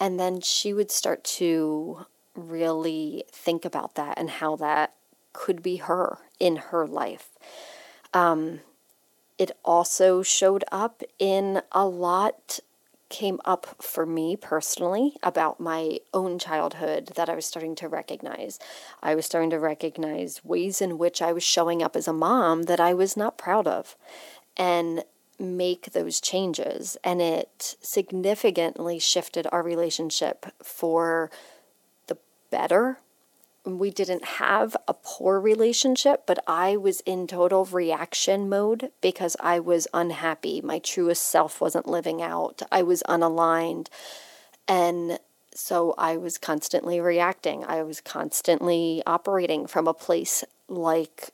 And 0.00 0.18
then 0.18 0.40
she 0.40 0.72
would 0.72 0.90
start 0.90 1.22
to 1.24 2.06
really 2.34 3.24
think 3.30 3.64
about 3.64 3.94
that 3.94 4.18
and 4.18 4.30
how 4.30 4.56
that 4.56 4.94
could 5.32 5.62
be 5.62 5.76
her 5.76 6.18
in 6.38 6.56
her 6.56 6.86
life. 6.86 7.30
Um, 8.12 8.60
it 9.38 9.50
also 9.64 10.22
showed 10.22 10.64
up 10.70 11.02
in 11.18 11.62
a 11.72 11.86
lot 11.86 12.60
came 13.08 13.38
up 13.44 13.82
for 13.82 14.06
me 14.06 14.34
personally 14.36 15.14
about 15.22 15.60
my 15.60 15.98
own 16.14 16.38
childhood 16.38 17.10
that 17.14 17.28
I 17.28 17.34
was 17.34 17.44
starting 17.44 17.74
to 17.74 17.86
recognize. 17.86 18.58
I 19.02 19.14
was 19.14 19.26
starting 19.26 19.50
to 19.50 19.58
recognize 19.58 20.42
ways 20.42 20.80
in 20.80 20.96
which 20.96 21.20
I 21.20 21.30
was 21.30 21.44
showing 21.44 21.82
up 21.82 21.94
as 21.94 22.08
a 22.08 22.12
mom 22.14 22.62
that 22.64 22.80
I 22.80 22.94
was 22.94 23.14
not 23.14 23.36
proud 23.36 23.68
of. 23.68 23.96
And 24.56 25.04
make 25.38 25.92
those 25.92 26.20
changes 26.20 26.96
and 27.02 27.20
it 27.20 27.76
significantly 27.80 28.98
shifted 28.98 29.46
our 29.50 29.62
relationship 29.62 30.46
for 30.62 31.30
better. 32.52 32.98
We 33.64 33.90
didn't 33.90 34.24
have 34.24 34.76
a 34.86 34.94
poor 34.94 35.40
relationship, 35.40 36.24
but 36.26 36.38
I 36.46 36.76
was 36.76 37.00
in 37.00 37.26
total 37.26 37.64
reaction 37.64 38.48
mode 38.48 38.90
because 39.00 39.36
I 39.40 39.58
was 39.58 39.88
unhappy. 39.94 40.60
My 40.60 40.78
truest 40.78 41.28
self 41.28 41.60
wasn't 41.60 41.88
living 41.88 42.22
out. 42.22 42.62
I 42.70 42.82
was 42.82 43.02
unaligned. 43.08 43.88
And 44.68 45.18
so 45.54 45.94
I 45.96 46.16
was 46.16 46.38
constantly 46.38 47.00
reacting. 47.00 47.64
I 47.64 47.82
was 47.82 48.00
constantly 48.00 49.02
operating 49.06 49.66
from 49.66 49.86
a 49.86 49.94
place 49.94 50.44
like 50.68 51.30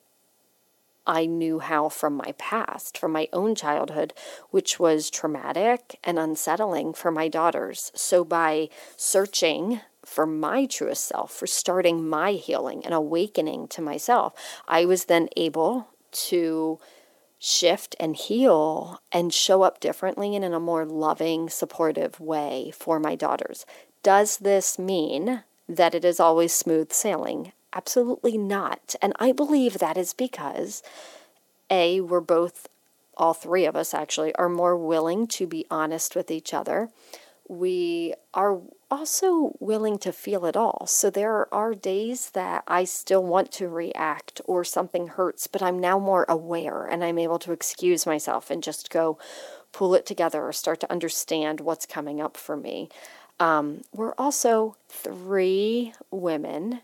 I 1.07 1.25
knew 1.25 1.59
how 1.59 1.89
from 1.89 2.13
my 2.13 2.33
past, 2.37 2.97
from 2.97 3.11
my 3.11 3.27
own 3.33 3.55
childhood, 3.55 4.13
which 4.51 4.79
was 4.79 5.09
traumatic 5.09 5.97
and 6.03 6.19
unsettling 6.19 6.93
for 6.93 7.09
my 7.09 7.27
daughters. 7.27 7.91
So, 7.95 8.23
by 8.23 8.69
searching 8.95 9.81
for 10.05 10.25
my 10.25 10.65
truest 10.65 11.05
self, 11.05 11.31
for 11.31 11.47
starting 11.47 12.07
my 12.07 12.33
healing 12.33 12.83
and 12.85 12.93
awakening 12.93 13.67
to 13.69 13.81
myself, 13.81 14.33
I 14.67 14.85
was 14.85 15.05
then 15.05 15.29
able 15.35 15.89
to 16.11 16.79
shift 17.39 17.95
and 17.99 18.15
heal 18.15 19.01
and 19.11 19.33
show 19.33 19.61
up 19.63 19.79
differently 19.79 20.35
and 20.35 20.43
in 20.43 20.53
a 20.53 20.59
more 20.59 20.85
loving, 20.85 21.49
supportive 21.49 22.19
way 22.19 22.71
for 22.75 22.99
my 22.99 23.15
daughters. 23.15 23.65
Does 24.03 24.37
this 24.37 24.77
mean 24.77 25.43
that 25.67 25.95
it 25.95 26.03
is 26.03 26.19
always 26.19 26.53
smooth 26.53 26.91
sailing? 26.91 27.51
Absolutely 27.73 28.37
not. 28.37 28.95
And 29.01 29.13
I 29.19 29.31
believe 29.31 29.77
that 29.77 29.97
is 29.97 30.13
because, 30.13 30.81
A, 31.69 32.01
we're 32.01 32.19
both, 32.19 32.67
all 33.15 33.33
three 33.33 33.65
of 33.65 33.75
us 33.75 33.93
actually, 33.93 34.33
are 34.35 34.49
more 34.49 34.75
willing 34.75 35.27
to 35.27 35.45
be 35.47 35.65
honest 35.69 36.15
with 36.15 36.31
each 36.31 36.53
other. 36.53 36.89
We 37.49 38.13
are 38.33 38.61
also 38.89 39.55
willing 39.59 39.97
to 39.99 40.13
feel 40.13 40.45
it 40.45 40.55
all. 40.55 40.85
So 40.87 41.09
there 41.09 41.53
are 41.53 41.73
days 41.73 42.29
that 42.31 42.63
I 42.67 42.85
still 42.85 43.23
want 43.23 43.51
to 43.53 43.67
react 43.67 44.39
or 44.45 44.63
something 44.63 45.07
hurts, 45.07 45.47
but 45.47 45.61
I'm 45.61 45.79
now 45.79 45.99
more 45.99 46.25
aware 46.29 46.85
and 46.85 47.03
I'm 47.03 47.17
able 47.17 47.39
to 47.39 47.51
excuse 47.51 48.05
myself 48.05 48.49
and 48.49 48.63
just 48.63 48.89
go 48.89 49.17
pull 49.71 49.93
it 49.95 50.05
together 50.05 50.47
or 50.47 50.53
start 50.53 50.79
to 50.81 50.91
understand 50.91 51.59
what's 51.59 51.85
coming 51.85 52.21
up 52.21 52.37
for 52.37 52.55
me. 52.55 52.89
Um, 53.39 53.81
we're 53.93 54.15
also 54.17 54.75
three 54.87 55.93
women 56.11 56.81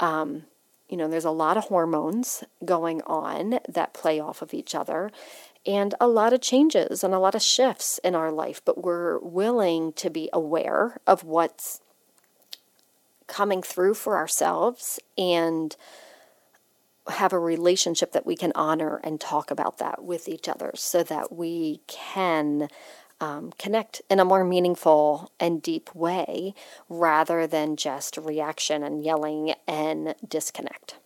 um, 0.00 0.44
you 0.88 0.96
know, 0.96 1.08
there's 1.08 1.24
a 1.24 1.30
lot 1.30 1.56
of 1.56 1.64
hormones 1.64 2.44
going 2.64 3.02
on 3.02 3.60
that 3.68 3.92
play 3.92 4.18
off 4.18 4.40
of 4.40 4.54
each 4.54 4.74
other 4.74 5.10
and 5.66 5.94
a 6.00 6.08
lot 6.08 6.32
of 6.32 6.40
changes 6.40 7.04
and 7.04 7.14
a 7.14 7.18
lot 7.18 7.34
of 7.34 7.42
shifts 7.42 7.98
in 8.04 8.14
our 8.14 8.30
life, 8.30 8.62
but 8.64 8.82
we're 8.82 9.18
willing 9.18 9.92
to 9.94 10.10
be 10.10 10.28
aware 10.32 10.98
of 11.06 11.24
what's 11.24 11.80
coming 13.26 13.62
through 13.62 13.94
for 13.94 14.16
ourselves 14.16 14.98
and 15.16 15.76
have 17.08 17.32
a 17.32 17.38
relationship 17.38 18.12
that 18.12 18.26
we 18.26 18.36
can 18.36 18.52
honor 18.54 19.00
and 19.02 19.20
talk 19.20 19.50
about 19.50 19.78
that 19.78 20.04
with 20.04 20.28
each 20.28 20.48
other 20.48 20.72
so 20.74 21.02
that 21.02 21.32
we 21.32 21.80
can 21.86 22.68
um, 23.20 23.52
connect 23.58 24.02
in 24.08 24.20
a 24.20 24.24
more 24.24 24.44
meaningful 24.44 25.32
and 25.40 25.62
deep 25.62 25.94
way 25.94 26.54
rather 26.88 27.46
than 27.46 27.76
just 27.76 28.16
reaction 28.16 28.82
and 28.82 29.04
yelling 29.04 29.54
and 29.66 30.14
disconnect. 30.26 30.96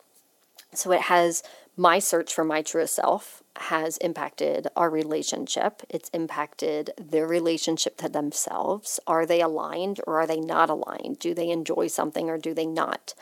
So 0.75 0.93
it 0.93 1.03
has 1.03 1.43
my 1.76 1.98
search 1.98 2.35
for 2.35 2.44
my 2.44 2.62
truest 2.62 2.94
self 2.94 3.42
has 3.56 3.96
impacted 3.98 4.68
our 4.76 4.90
relationship. 4.90 5.82
It's 5.88 6.08
impacted 6.11 6.90
their 6.98 7.26
relationship 7.26 7.96
to 7.98 8.08
themselves. 8.08 9.00
Are 9.06 9.26
they 9.26 9.40
aligned 9.40 10.00
or 10.06 10.20
are 10.20 10.26
they 10.26 10.40
not 10.40 10.70
aligned? 10.70 11.18
Do 11.18 11.35
they 11.35 11.50
enjoy 11.50 11.87
something 11.87 12.28
or 12.28 12.38
do 12.38 12.54
they 12.54 12.66
not? 12.66 13.14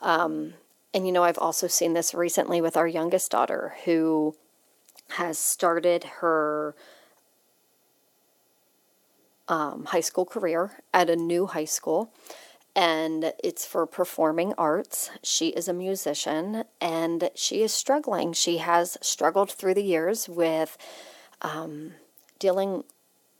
Um, 0.00 0.54
and 0.94 1.06
you 1.06 1.12
know, 1.12 1.24
I've 1.24 1.38
also 1.38 1.66
seen 1.66 1.92
this 1.92 2.14
recently 2.14 2.60
with 2.60 2.76
our 2.76 2.86
youngest 2.86 3.30
daughter 3.30 3.74
who 3.84 4.36
has 5.10 5.38
started 5.38 6.04
her 6.20 6.74
um, 9.48 9.86
high 9.86 10.00
school 10.00 10.24
career 10.24 10.82
at 10.92 11.08
a 11.08 11.16
new 11.16 11.46
high 11.46 11.64
school, 11.64 12.12
and 12.78 13.32
it's 13.42 13.66
for 13.66 13.86
performing 13.86 14.54
arts. 14.56 15.10
She 15.24 15.48
is 15.48 15.66
a 15.66 15.72
musician 15.72 16.62
and 16.80 17.28
she 17.34 17.62
is 17.62 17.74
struggling. 17.74 18.32
She 18.32 18.58
has 18.58 18.96
struggled 19.02 19.50
through 19.50 19.74
the 19.74 19.82
years 19.82 20.28
with 20.28 20.78
um, 21.42 21.94
dealing 22.38 22.84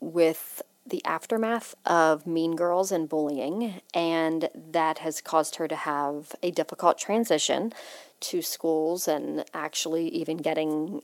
with 0.01 0.61
the 0.85 1.01
aftermath 1.05 1.73
of 1.85 2.27
mean 2.27 2.57
girls 2.57 2.91
and 2.91 3.07
bullying, 3.07 3.79
and 3.93 4.49
that 4.53 4.97
has 4.97 5.21
caused 5.21 5.55
her 5.55 5.69
to 5.69 5.75
have 5.75 6.35
a 6.43 6.51
difficult 6.51 6.97
transition 6.97 7.71
to 8.19 8.41
schools 8.41 9.07
and 9.07 9.45
actually 9.53 10.09
even 10.09 10.35
getting 10.35 11.01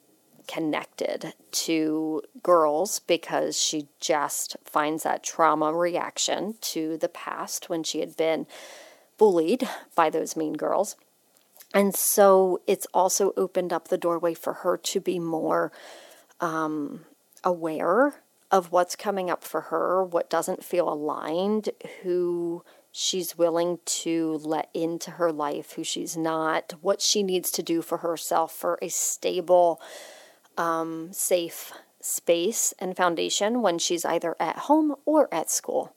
connected 0.48 1.34
to 1.52 2.22
girls 2.44 3.00
because 3.00 3.62
she 3.62 3.88
just 4.00 4.56
finds 4.64 5.04
that 5.04 5.24
trauma 5.24 5.74
reaction 5.74 6.56
to 6.62 6.98
the 6.98 7.10
past 7.10 7.70
when 7.70 7.84
she 7.84 8.00
had 8.00 8.16
been 8.16 8.48
bullied 9.18 9.68
by 9.96 10.10
those 10.10 10.36
mean 10.36 10.54
girls. 10.54 10.96
And 11.74 11.96
so 11.96 12.62
it's 12.68 12.88
also 12.94 13.34
opened 13.36 13.74
up 13.74 13.88
the 13.88 13.98
doorway 13.98 14.34
for 14.34 14.54
her 14.54 14.78
to 14.78 15.00
be 15.02 15.20
more 15.20 15.72
um, 16.40 17.06
aware 17.44 18.16
of 18.52 18.72
what's 18.72 18.96
coming 18.96 19.30
up 19.30 19.44
for 19.44 19.62
her, 19.62 20.04
what 20.04 20.30
doesn't 20.30 20.64
feel 20.64 20.88
aligned, 20.88 21.70
who 22.04 22.64
she's 22.92 23.38
willing 23.38 23.80
to 23.84 24.40
let 24.44 24.70
into 24.74 25.12
her 25.12 25.32
life, 25.32 25.74
who 25.74 25.84
she's 25.84 26.16
not, 26.16 26.74
what 26.82 27.02
she 27.02 27.24
needs 27.24 27.52
to 27.52 27.62
do 27.62 27.82
for 27.82 27.98
herself 27.98 28.54
for 28.54 28.80
a 28.82 28.88
stable, 28.88 29.82
um, 30.58 31.12
safe 31.12 31.72
space 32.02 32.74
and 32.78 32.96
foundation 32.96 33.62
when 33.62 33.80
she's 33.80 34.06
either 34.06 34.36
at 34.40 34.58
home 34.58 34.96
or 35.06 35.28
at 35.34 35.50
school. 35.50 35.96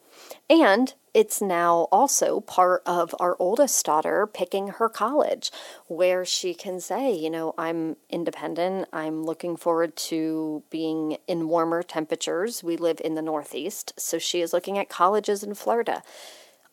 And 0.49 0.95
it's 1.13 1.41
now 1.41 1.89
also 1.93 2.41
part 2.41 2.83
of 2.87 3.15
our 3.21 3.37
oldest 3.39 3.85
daughter 3.85 4.27
picking 4.27 4.69
her 4.69 4.89
college, 4.89 5.51
where 5.87 6.25
she 6.25 6.55
can 6.55 6.81
say, 6.81 7.13
you 7.13 7.29
know, 7.29 7.55
I'm 7.59 7.97
independent. 8.09 8.89
I'm 8.93 9.23
looking 9.25 9.57
forward 9.57 9.97
to 9.97 10.63
being 10.71 11.19
in 11.27 11.49
warmer 11.49 11.83
temperatures. 11.83 12.65
We 12.65 12.77
live 12.77 13.01
in 13.05 13.15
the 13.15 13.23
Northeast, 13.23 13.93
so 13.99 14.19
she 14.19 14.41
is 14.41 14.53
looking 14.53 14.79
at 14.79 14.89
colleges 14.89 15.43
in 15.43 15.55
Florida. 15.55 16.03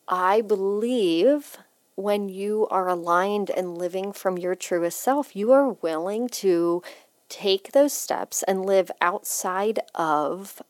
I 0.08 0.40
believe 0.40 1.58
when 1.96 2.28
you 2.28 2.68
are 2.70 2.88
aligned 2.88 3.50
and 3.50 3.76
living 3.76 4.12
from 4.12 4.38
your 4.38 4.54
truest 4.54 5.00
self, 5.00 5.34
you 5.34 5.52
are 5.52 5.70
willing 5.70 6.28
to 6.28 6.82
take 7.28 7.72
those 7.72 7.92
steps 7.92 8.42
and 8.44 8.64
live 8.64 8.90
outside 9.00 9.80
of 9.94 10.62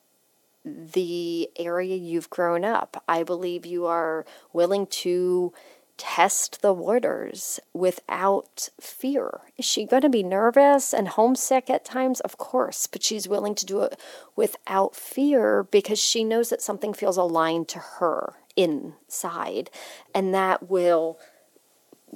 the 0.65 1.49
area 1.57 1.97
you've 1.97 2.31
grown 2.31 2.65
up. 2.65 3.03
I 3.09 3.23
believe 3.23 3.65
you 3.65 3.87
are 3.87 4.25
willing 4.53 4.87
to 4.87 5.53
test 5.97 6.61
the 6.61 6.73
waters 6.73 7.59
without 7.73 8.69
fear. 8.81 9.41
Is 9.57 9.65
she 9.65 9.87
going 9.87 10.03
to 10.03 10.09
be 10.09 10.23
nervous 10.23 10.93
and 10.93 11.09
homesick 11.09 11.71
at 11.71 11.85
times? 11.85 12.21
Of 12.21 12.37
course, 12.37 12.87
but 12.87 13.03
she's 13.03 13.29
willing 13.29 13.55
to 13.55 13.67
do 13.67 13.81
it 13.83 13.99
without 14.35 14.95
fear 14.95 15.63
because 15.71 15.99
she 15.99 16.25
knows 16.25 16.51
that 16.51 16.61
something 16.61 16.93
feels 16.93 17.17
aligned 17.17 17.69
to 17.69 17.79
her 17.79 18.35
inside 18.57 19.71
and 20.15 20.35
that 20.35 20.69
will 20.69 21.19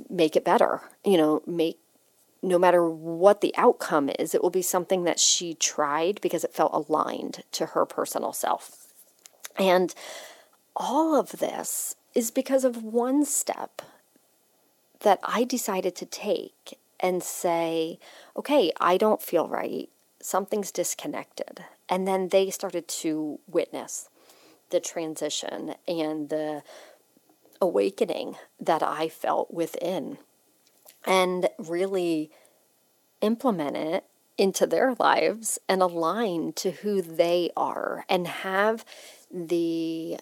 make 0.09 0.37
it 0.37 0.45
better. 0.45 0.83
You 1.05 1.17
know, 1.17 1.43
make 1.47 1.79
no 2.43 2.59
matter 2.59 2.89
what 2.89 3.41
the 3.41 3.55
outcome 3.57 4.11
is, 4.19 4.35
it 4.35 4.43
will 4.43 4.51
be 4.51 4.63
something 4.63 5.05
that 5.05 5.21
she 5.21 5.55
tried 5.55 6.21
because 6.21 6.45
it 6.45 6.55
felt 6.55 6.73
aligned 6.73 7.43
to 7.53 7.67
her 7.67 7.85
personal 7.85 8.33
self. 8.33 8.87
And 9.59 9.95
all 10.75 11.15
of 11.19 11.33
this 11.33 11.97
is 12.15 12.31
because 12.31 12.65
of 12.65 12.83
one 12.83 13.25
step 13.25 13.83
that 15.01 15.21
I 15.23 15.45
decided 15.45 15.95
to 15.97 16.07
take 16.07 16.79
and 16.99 17.23
say, 17.23 17.99
okay, 18.37 18.73
I 18.81 18.97
don't 18.97 19.23
feel 19.23 19.49
right. 19.49 19.89
Something's 20.21 20.71
disconnected. 20.71 21.65
And 21.89 22.07
then 22.07 22.29
they 22.29 22.51
started 22.51 22.89
to 22.89 23.41
witness 23.47 24.09
the 24.71 24.81
transition 24.81 25.75
and 25.89 26.29
the 26.29 26.63
awakening 27.61 28.37
that 28.59 28.83
I 28.83 29.09
felt 29.09 29.53
within 29.53 30.19
and 31.07 31.49
really 31.59 32.31
implement 33.21 33.77
it 33.77 34.05
into 34.39 34.67
their 34.67 34.95
lives 34.99 35.59
and 35.69 35.83
align 35.83 36.53
to 36.55 36.71
who 36.71 37.03
they 37.03 37.51
are 37.57 38.05
and 38.09 38.27
have 38.27 38.85
the 39.31 40.19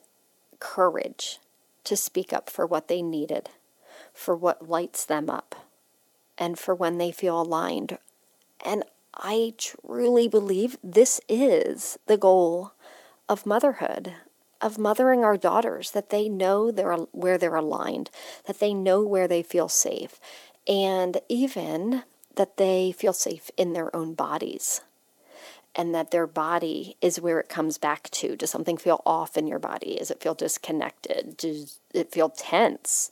courage 0.59 1.39
to 1.85 1.97
speak 1.97 2.33
up 2.33 2.51
for 2.51 2.67
what 2.67 2.89
they 2.89 3.01
needed, 3.01 3.49
for 4.13 4.35
what 4.35 4.69
lights 4.69 5.05
them 5.05 5.31
up, 5.31 5.55
and 6.37 6.59
for 6.59 6.75
when 6.75 6.99
they 6.99 7.13
feel 7.13 7.41
aligned. 7.41 7.99
And 8.65 8.85
I 9.15 9.55
truly 9.57 10.29
believe 10.29 10.77
this 10.83 11.21
is 11.29 11.99
the 12.07 12.17
goal 12.17 12.73
of 13.29 13.47
motherhood, 13.47 14.15
of 14.61 14.79
mothering 14.79 15.25
our 15.25 15.37
daughters, 15.37 15.93
that 15.93 16.11
they 16.11 16.29
know 16.29 16.71
they're, 16.71 16.95
where 17.13 17.39
they're 17.39 17.55
aligned, 17.55 18.11
that 18.47 18.59
they 18.59 18.75
know 18.75 19.03
where 19.03 19.29
they 19.29 19.43
feel 19.43 19.69
safe, 19.69 20.19
and 20.69 21.21
even 21.29 22.05
that 22.37 22.57
they 22.59 22.93
feel 22.93 23.13
safe 23.13 23.51
in 23.57 23.73
their 23.73 23.95
own 23.97 24.15
bodies 24.15 24.83
and 25.75 25.95
that 25.95 26.11
their 26.11 26.27
body 26.27 26.97
is 27.01 27.21
where 27.21 27.41
it 27.41 27.49
comes 27.49 27.79
back 27.79 28.11
to. 28.11 28.37
Does 28.37 28.51
something 28.51 28.77
feel 28.77 29.03
off 29.07 29.37
in 29.37 29.47
your 29.47 29.59
body? 29.59 29.97
Does 29.99 30.11
it 30.11 30.21
feel 30.21 30.35
disconnected? 30.35 31.37
Does 31.37 31.79
it 31.95 32.13
feel 32.13 32.31
tense? 32.31 33.11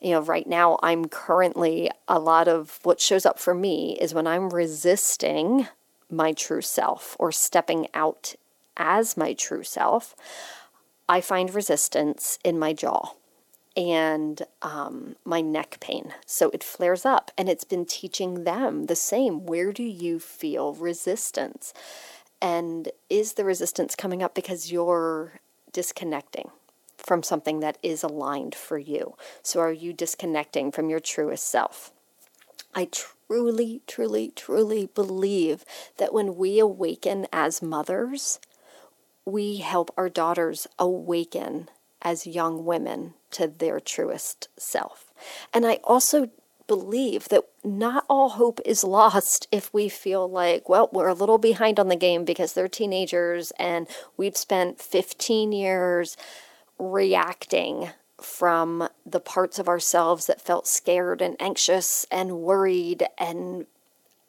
You 0.00 0.12
know, 0.12 0.20
right 0.20 0.46
now 0.46 0.78
I'm 0.82 1.06
currently 1.06 1.90
a 2.08 2.18
lot 2.18 2.48
of 2.48 2.78
what 2.82 3.00
shows 3.00 3.26
up 3.26 3.38
for 3.38 3.54
me 3.54 3.96
is 4.00 4.14
when 4.14 4.26
I'm 4.26 4.50
resisting 4.50 5.68
my 6.10 6.32
true 6.32 6.62
self 6.62 7.16
or 7.18 7.32
stepping 7.32 7.88
out 7.94 8.34
as 8.76 9.16
my 9.16 9.34
true 9.34 9.62
self, 9.62 10.14
I 11.08 11.20
find 11.20 11.54
resistance 11.54 12.38
in 12.44 12.58
my 12.58 12.72
jaw 12.72 13.14
and 13.76 14.42
um, 14.62 15.16
my 15.24 15.40
neck 15.40 15.78
pain. 15.80 16.14
So 16.26 16.50
it 16.50 16.62
flares 16.62 17.04
up, 17.04 17.30
and 17.36 17.48
it's 17.48 17.64
been 17.64 17.84
teaching 17.84 18.44
them 18.44 18.86
the 18.86 18.96
same. 18.96 19.46
Where 19.46 19.72
do 19.72 19.82
you 19.82 20.18
feel 20.18 20.74
resistance? 20.74 21.72
And 22.40 22.90
is 23.08 23.34
the 23.34 23.44
resistance 23.44 23.94
coming 23.94 24.22
up 24.22 24.34
because 24.34 24.70
you're 24.70 25.40
disconnecting 25.72 26.50
from 26.96 27.22
something 27.22 27.60
that 27.60 27.78
is 27.82 28.02
aligned 28.02 28.54
for 28.54 28.78
you? 28.78 29.16
So 29.42 29.60
are 29.60 29.72
you 29.72 29.92
disconnecting 29.92 30.70
from 30.70 30.88
your 30.88 31.00
truest 31.00 31.48
self? 31.48 31.90
I 32.74 32.88
truly, 32.90 33.82
truly, 33.86 34.32
truly 34.34 34.86
believe 34.94 35.64
that 35.96 36.12
when 36.12 36.36
we 36.36 36.58
awaken 36.58 37.26
as 37.32 37.62
mothers, 37.62 38.40
we 39.24 39.58
help 39.58 39.92
our 39.96 40.08
daughters 40.08 40.66
awaken 40.78 41.68
as 42.04 42.26
young 42.26 42.64
women 42.64 43.14
to 43.32 43.48
their 43.48 43.80
truest 43.80 44.48
self. 44.56 45.12
And 45.52 45.66
I 45.66 45.80
also 45.84 46.30
believe 46.66 47.28
that 47.28 47.44
not 47.62 48.04
all 48.08 48.30
hope 48.30 48.60
is 48.64 48.84
lost 48.84 49.48
if 49.50 49.72
we 49.74 49.88
feel 49.88 50.28
like, 50.28 50.68
well, 50.68 50.88
we're 50.92 51.08
a 51.08 51.14
little 51.14 51.38
behind 51.38 51.80
on 51.80 51.88
the 51.88 51.96
game 51.96 52.24
because 52.24 52.52
they're 52.52 52.68
teenagers 52.68 53.52
and 53.58 53.86
we've 54.16 54.36
spent 54.36 54.80
15 54.80 55.52
years 55.52 56.16
reacting 56.78 57.90
from 58.20 58.88
the 59.04 59.20
parts 59.20 59.58
of 59.58 59.68
ourselves 59.68 60.26
that 60.26 60.40
felt 60.40 60.66
scared 60.66 61.20
and 61.20 61.36
anxious 61.40 62.06
and 62.10 62.38
worried 62.38 63.04
and 63.18 63.66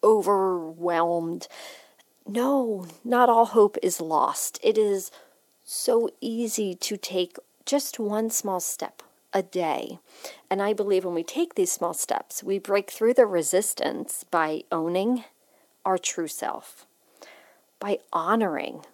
overwhelmed. 0.03 1.47
No, 2.27 2.87
not 3.03 3.29
all 3.29 3.45
hope 3.45 3.77
is 3.81 4.01
lost. 4.01 4.59
It 4.61 4.77
is 4.77 5.11
so 5.63 6.09
easy 6.21 6.75
to 6.75 6.97
take 6.97 7.37
just 7.65 7.99
one 7.99 8.29
small 8.29 8.59
step 8.59 9.01
a 9.33 9.43
day. 9.43 9.99
And 10.49 10.61
I 10.61 10.73
believe 10.73 11.03
when 11.03 11.13
we 11.13 11.23
take 11.23 11.55
these 11.55 11.71
small 11.71 11.93
steps, 11.93 12.43
we 12.43 12.57
break 12.59 12.89
through 12.89 13.15
the 13.15 13.25
resistance 13.25 14.23
by 14.29 14.63
owning 14.71 15.25
our 15.85 15.97
true 15.97 16.27
self, 16.27 16.85
by 17.79 17.99
honoring 18.13 18.85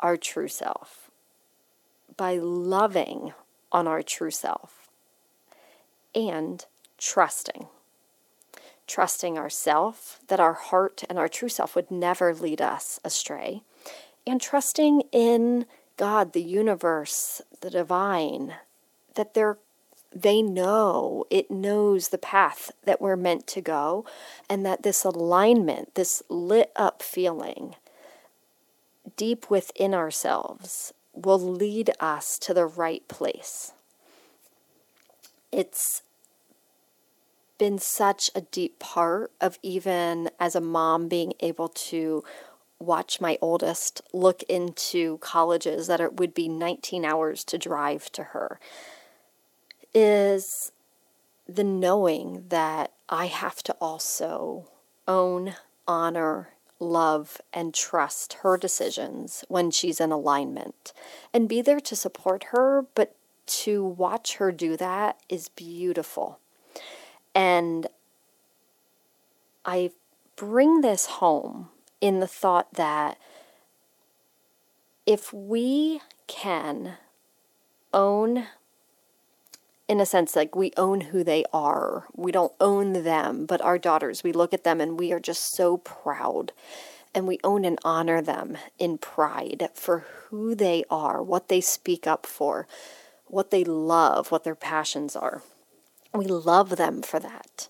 our 0.00 0.16
true 0.16 0.48
self, 0.48 1.10
by 2.16 2.36
loving 2.38 3.32
on 3.72 3.86
our 3.86 4.02
true 4.02 4.30
self, 4.30 4.88
and 6.14 6.64
trusting. 6.96 7.66
Trusting 8.86 9.36
ourself 9.36 10.20
that 10.28 10.40
our 10.40 10.54
heart 10.54 11.04
and 11.10 11.18
our 11.18 11.28
true 11.28 11.48
self 11.50 11.74
would 11.74 11.90
never 11.90 12.32
lead 12.32 12.62
us 12.62 13.00
astray, 13.04 13.62
and 14.26 14.40
trusting 14.40 15.02
in 15.12 15.66
God, 15.98 16.32
the 16.32 16.42
universe, 16.42 17.42
the 17.60 17.68
divine, 17.68 18.54
that 19.14 19.34
they're 19.34 19.58
they 20.14 20.40
know, 20.40 21.26
it 21.28 21.50
knows 21.50 22.08
the 22.08 22.16
path 22.16 22.70
that 22.84 22.98
we're 22.98 23.14
meant 23.14 23.46
to 23.48 23.60
go, 23.60 24.06
and 24.48 24.64
that 24.64 24.82
this 24.82 25.04
alignment, 25.04 25.94
this 25.96 26.22
lit 26.30 26.72
up 26.74 27.02
feeling 27.02 27.74
deep 29.16 29.50
within 29.50 29.92
ourselves 29.92 30.94
will 31.12 31.38
lead 31.38 31.90
us 32.00 32.38
to 32.38 32.54
the 32.54 32.66
right 32.66 33.06
place. 33.08 33.72
It's 35.52 36.02
been 37.58 37.78
such 37.78 38.30
a 38.34 38.42
deep 38.42 38.78
part 38.78 39.32
of 39.40 39.58
even 39.62 40.30
as 40.38 40.54
a 40.54 40.60
mom 40.60 41.08
being 41.08 41.32
able 41.40 41.68
to 41.68 42.22
watch 42.78 43.20
my 43.20 43.38
oldest 43.40 44.02
look 44.12 44.42
into 44.44 45.18
colleges 45.18 45.86
that 45.86 46.00
it 46.00 46.16
would 46.16 46.34
be 46.34 46.48
19 46.48 47.04
hours 47.04 47.44
to 47.44 47.58
drive 47.58 48.10
to 48.12 48.24
her 48.24 48.60
is 49.94 50.72
the 51.48 51.64
knowing 51.64 52.44
that 52.48 52.92
I 53.08 53.26
have 53.26 53.62
to 53.64 53.72
also 53.80 54.68
own, 55.06 55.54
honor, 55.86 56.50
love, 56.78 57.40
and 57.52 57.74
trust 57.74 58.34
her 58.42 58.56
decisions 58.56 59.44
when 59.48 59.70
she's 59.70 60.00
in 60.00 60.12
alignment 60.12 60.92
and 61.32 61.48
be 61.48 61.62
there 61.62 61.80
to 61.80 61.96
support 61.96 62.44
her, 62.50 62.84
but 62.94 63.16
to 63.46 63.82
watch 63.82 64.36
her 64.36 64.52
do 64.52 64.76
that 64.76 65.18
is 65.28 65.48
beautiful. 65.48 66.38
And 67.34 67.86
I 69.64 69.90
bring 70.36 70.82
this 70.82 71.06
home 71.06 71.70
in 72.00 72.20
the 72.20 72.26
thought 72.26 72.74
that 72.74 73.18
if 75.06 75.32
we 75.32 76.00
can 76.26 76.94
own 77.92 78.44
in 79.88 80.00
a 80.00 80.06
sense 80.06 80.36
like 80.36 80.54
we 80.54 80.70
own 80.76 81.00
who 81.00 81.24
they 81.24 81.44
are 81.52 82.04
we 82.14 82.30
don't 82.30 82.52
own 82.60 82.92
them 83.04 83.46
but 83.46 83.60
our 83.62 83.78
daughters 83.78 84.22
we 84.22 84.32
look 84.32 84.52
at 84.52 84.64
them 84.64 84.80
and 84.80 84.98
we 84.98 85.12
are 85.12 85.20
just 85.20 85.54
so 85.54 85.78
proud. 85.78 86.52
And 87.14 87.26
we 87.26 87.38
own 87.42 87.64
and 87.64 87.78
honor 87.84 88.20
them 88.20 88.58
in 88.78 88.98
pride 88.98 89.70
for 89.74 90.00
who 90.28 90.54
they 90.54 90.84
are 90.90 91.22
what 91.22 91.48
they 91.48 91.60
speak 91.60 92.06
up 92.06 92.26
for 92.26 92.66
what 93.26 93.50
they 93.50 93.64
love 93.64 94.30
what 94.30 94.44
their 94.44 94.54
passions 94.54 95.16
are. 95.16 95.42
We 96.12 96.26
love 96.26 96.76
them 96.76 97.02
for 97.02 97.18
that. 97.18 97.68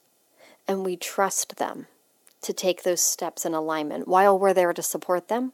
And 0.67 0.85
we 0.85 0.97
trust 0.97 1.57
them 1.57 1.87
to 2.43 2.53
take 2.53 2.83
those 2.83 3.03
steps 3.03 3.45
in 3.45 3.55
alignment 3.55 4.09
while 4.09 4.39
we're 4.39 4.55
there 4.55 4.73
to 4.73 4.83
support 4.83 5.29
them. 5.29 5.53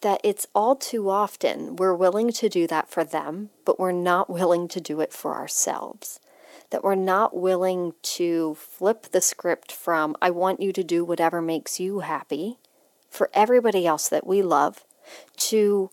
That 0.00 0.20
it's 0.24 0.46
all 0.54 0.76
too 0.76 1.10
often 1.10 1.76
we're 1.76 1.94
willing 1.94 2.32
to 2.32 2.48
do 2.48 2.66
that 2.68 2.88
for 2.88 3.04
them, 3.04 3.50
but 3.64 3.78
we're 3.78 3.92
not 3.92 4.30
willing 4.30 4.66
to 4.68 4.80
do 4.80 5.00
it 5.00 5.12
for 5.12 5.34
ourselves. 5.34 6.20
That 6.70 6.82
we're 6.82 6.94
not 6.94 7.36
willing 7.36 7.92
to 8.02 8.54
flip 8.54 9.08
the 9.12 9.20
script 9.20 9.72
from, 9.72 10.16
I 10.22 10.30
want 10.30 10.60
you 10.60 10.72
to 10.72 10.84
do 10.84 11.04
whatever 11.04 11.42
makes 11.42 11.78
you 11.78 12.00
happy 12.00 12.58
for 13.10 13.28
everybody 13.34 13.86
else 13.86 14.08
that 14.08 14.26
we 14.26 14.40
love, 14.40 14.84
to, 15.36 15.90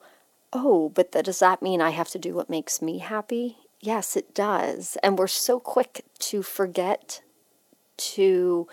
oh, 0.53 0.89
but 0.89 1.11
does 1.11 1.39
that 1.39 1.61
mean 1.61 1.81
I 1.81 1.89
have 1.89 2.09
to 2.09 2.19
do 2.19 2.35
what 2.35 2.49
makes 2.49 2.81
me 2.81 2.99
happy? 2.99 3.57
Yes, 3.81 4.15
it 4.15 4.33
does. 4.33 4.97
And 5.03 5.17
we're 5.17 5.27
so 5.27 5.59
quick 5.59 6.05
to 6.19 6.43
forget 6.43 7.21
to 7.97 8.67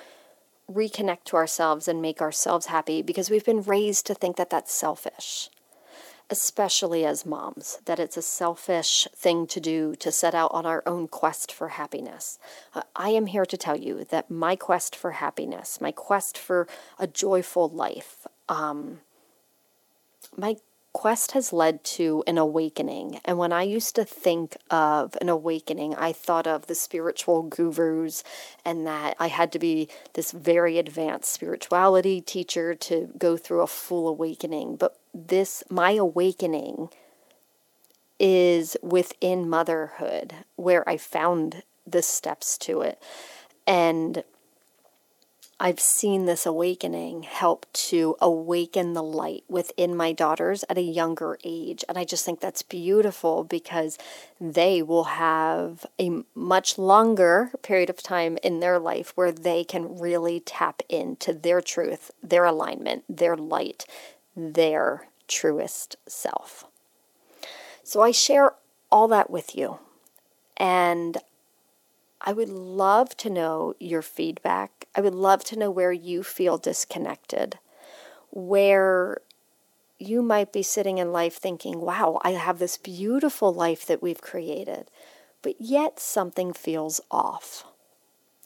reconnect 0.71 1.25
to 1.25 1.37
ourselves 1.37 1.89
and 1.89 2.01
make 2.01 2.21
ourselves 2.21 2.67
happy 2.67 3.03
because 3.03 3.31
we've 3.31 3.45
been 3.45 3.63
raised 3.63 4.07
to 4.07 4.15
think 4.15 4.37
that 4.37 4.51
that's 4.51 4.73
selfish, 4.73 5.51
especially 6.31 7.05
as 7.05 7.27
moms, 7.27 7.79
that 7.85 7.99
it's 8.01 8.17
a 8.17 8.23
selfish 8.23 9.07
thing 9.15 9.47
to 9.47 9.61
do 9.61 9.95
to 9.97 10.11
set 10.11 10.35
out 10.35 10.51
on 10.53 10.65
our 10.65 10.83
own 10.87 11.07
quest 11.07 11.53
for 11.53 11.69
happiness. 11.69 12.39
Uh, 12.75 12.83
I 12.97 13.11
am 13.11 13.27
here 13.27 13.47
to 13.47 13.57
tell 13.57 13.77
you 13.77 14.05
that 14.11 14.31
my 14.31 14.57
quest 14.57 14.97
for 14.97 15.13
happiness, 15.13 15.81
my 15.81 15.93
quest 15.93 16.39
for 16.39 16.67
a 16.99 17.07
joyful 17.07 17.69
life, 17.69 18.27
um, 18.49 19.01
my 20.37 20.57
quest 20.95 21.33
has 21.33 21.53
led 21.53 21.85
to 21.85 22.25
an 22.27 22.39
awakening. 22.39 23.21
And 23.27 23.37
when 23.37 23.53
I 23.53 23.65
used 23.65 23.95
to 23.97 24.05
think 24.05 24.57
of 24.71 25.19
an 25.21 25.29
awakening, 25.29 25.95
I 25.97 26.13
thought 26.13 26.47
of 26.47 26.67
the 26.67 26.75
spiritual 26.75 27.43
gurus 27.43 28.25
and 28.65 28.87
that 28.87 29.17
I 29.19 29.27
had 29.27 29.53
to 29.53 29.59
be 29.59 29.89
this 30.15 30.31
very 30.33 30.79
advanced 30.79 31.31
spirituality 31.31 32.23
teacher 32.23 32.75
to 32.75 33.11
go 33.19 33.37
through 33.37 33.61
a 33.61 33.67
full 33.67 34.09
awakening. 34.09 34.77
But 34.77 34.97
this, 35.13 35.65
my 35.69 35.91
awakening, 35.91 36.89
is 38.19 38.77
within 38.81 39.51
motherhood 39.51 40.33
where 40.55 40.89
I 40.89 40.97
found 40.97 41.65
the 41.87 42.03
steps 42.03 42.57
to 42.59 42.81
it. 42.81 43.03
And 43.67 44.23
I've 45.61 45.79
seen 45.79 46.27
this 46.27 46.47
awakening 46.47 47.23
help 47.23 47.67
to 47.73 48.17
awaken 48.21 48.93
the 48.93 49.03
light 49.03 49.45
within 49.49 49.95
my 49.97 50.13
daughters 50.13 50.65
at 50.69 50.79
a 50.79 50.83
younger 50.83 51.39
age. 51.45 51.85
And 51.89 51.97
I 51.97 52.05
just 52.05 52.25
think 52.25 52.41
that's 52.41 52.63
beautiful 52.63 53.45
because 53.45 53.97
they 54.41 54.83
will 54.83 55.05
have 55.05 55.87
a 55.99 56.25
much 56.35 56.77
longer 56.77 57.53
period 57.63 57.89
of 57.89 58.03
time 58.03 58.37
in 58.43 58.59
their 58.59 58.81
life 58.81 59.13
where 59.15 59.31
they 59.31 59.63
can 59.63 59.99
really 59.99 60.41
tap 60.41 60.83
into 60.89 61.33
their 61.33 61.61
truth, 61.61 62.11
their 62.21 62.45
alignment, 62.45 63.05
their 63.09 63.37
light, 63.37 63.87
their 64.37 65.07
truest 65.29 65.97
self. 66.09 66.65
So 67.85 68.03
I 68.03 68.11
share 68.11 68.55
all 68.91 69.07
that 69.09 69.31
with 69.31 69.55
you. 69.55 69.79
And 70.57 71.19
I 72.21 72.33
would 72.33 72.49
love 72.49 73.17
to 73.19 73.31
know 73.31 73.75
your 73.79 74.03
feedback. 74.03 74.84
I 74.95 75.01
would 75.01 75.15
love 75.15 75.45
to 75.45 75.59
know 75.59 75.71
where 75.71 75.93
you 75.93 76.23
feel 76.23 76.59
disconnected, 76.59 77.59
where 78.31 79.19
you 79.99 80.23
might 80.23 80.53
be 80.53 80.63
sitting 80.63 80.99
in 80.99 81.13
life 81.13 81.37
thinking, 81.37 81.81
wow, 81.81 82.21
I 82.23 82.33
have 82.33 82.59
this 82.59 82.79
beautiful 82.79 83.53
life 83.53 83.87
that 83.87 84.03
we've 84.03 84.21
created, 84.21 84.91
but 85.43 85.61
yet 85.61 85.99
something 86.01 86.53
feels 86.53 87.01
off. 87.11 87.65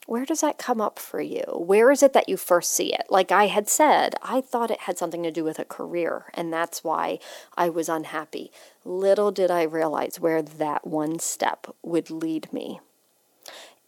Where 0.05 0.25
does 0.25 0.41
that 0.41 0.57
come 0.57 0.81
up 0.81 0.97
for 0.97 1.21
you? 1.21 1.43
Where 1.53 1.91
is 1.91 2.01
it 2.01 2.13
that 2.13 2.27
you 2.27 2.35
first 2.35 2.71
see 2.71 2.91
it? 2.91 3.05
Like 3.11 3.31
I 3.31 3.45
had 3.45 3.69
said, 3.69 4.15
I 4.23 4.41
thought 4.41 4.71
it 4.71 4.81
had 4.81 4.97
something 4.97 5.21
to 5.21 5.29
do 5.29 5.43
with 5.43 5.59
a 5.59 5.65
career, 5.65 6.25
and 6.33 6.51
that's 6.51 6.83
why 6.83 7.19
I 7.55 7.69
was 7.69 7.89
unhappy. 7.89 8.51
Little 8.83 9.31
did 9.31 9.51
I 9.51 9.61
realize 9.63 10.19
where 10.19 10.41
that 10.41 10.87
one 10.87 11.19
step 11.19 11.67
would 11.83 12.09
lead 12.09 12.51
me. 12.51 12.79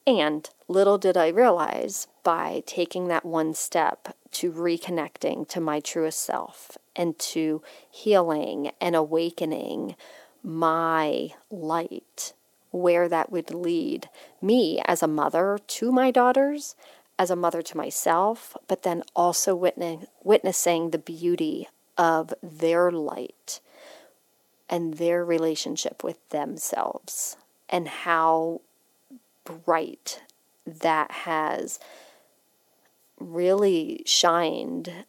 And 0.07 0.49
little 0.67 0.97
did 0.97 1.15
I 1.15 1.27
realize 1.27 2.07
by 2.23 2.63
taking 2.65 3.07
that 3.07 3.25
one 3.25 3.53
step 3.53 4.15
to 4.31 4.51
reconnecting 4.51 5.47
to 5.49 5.59
my 5.59 5.79
truest 5.79 6.21
self 6.21 6.77
and 6.95 7.17
to 7.19 7.61
healing 7.89 8.71
and 8.79 8.95
awakening 8.95 9.95
my 10.43 11.31
light, 11.51 12.33
where 12.71 13.07
that 13.07 13.31
would 13.31 13.53
lead 13.53 14.09
me 14.41 14.81
as 14.85 15.03
a 15.03 15.07
mother 15.07 15.59
to 15.67 15.91
my 15.91 16.09
daughters, 16.09 16.75
as 17.19 17.29
a 17.29 17.35
mother 17.35 17.61
to 17.61 17.77
myself, 17.77 18.57
but 18.67 18.83
then 18.83 19.03
also 19.15 19.53
witness, 19.55 20.05
witnessing 20.23 20.89
the 20.89 20.97
beauty 20.97 21.67
of 21.97 22.33
their 22.41 22.91
light 22.91 23.59
and 24.69 24.95
their 24.95 25.23
relationship 25.23 26.03
with 26.03 26.17
themselves 26.29 27.37
and 27.69 27.87
how 27.87 28.61
bright 29.43 30.21
that 30.65 31.11
has 31.11 31.79
really 33.19 34.03
shined 34.05 35.05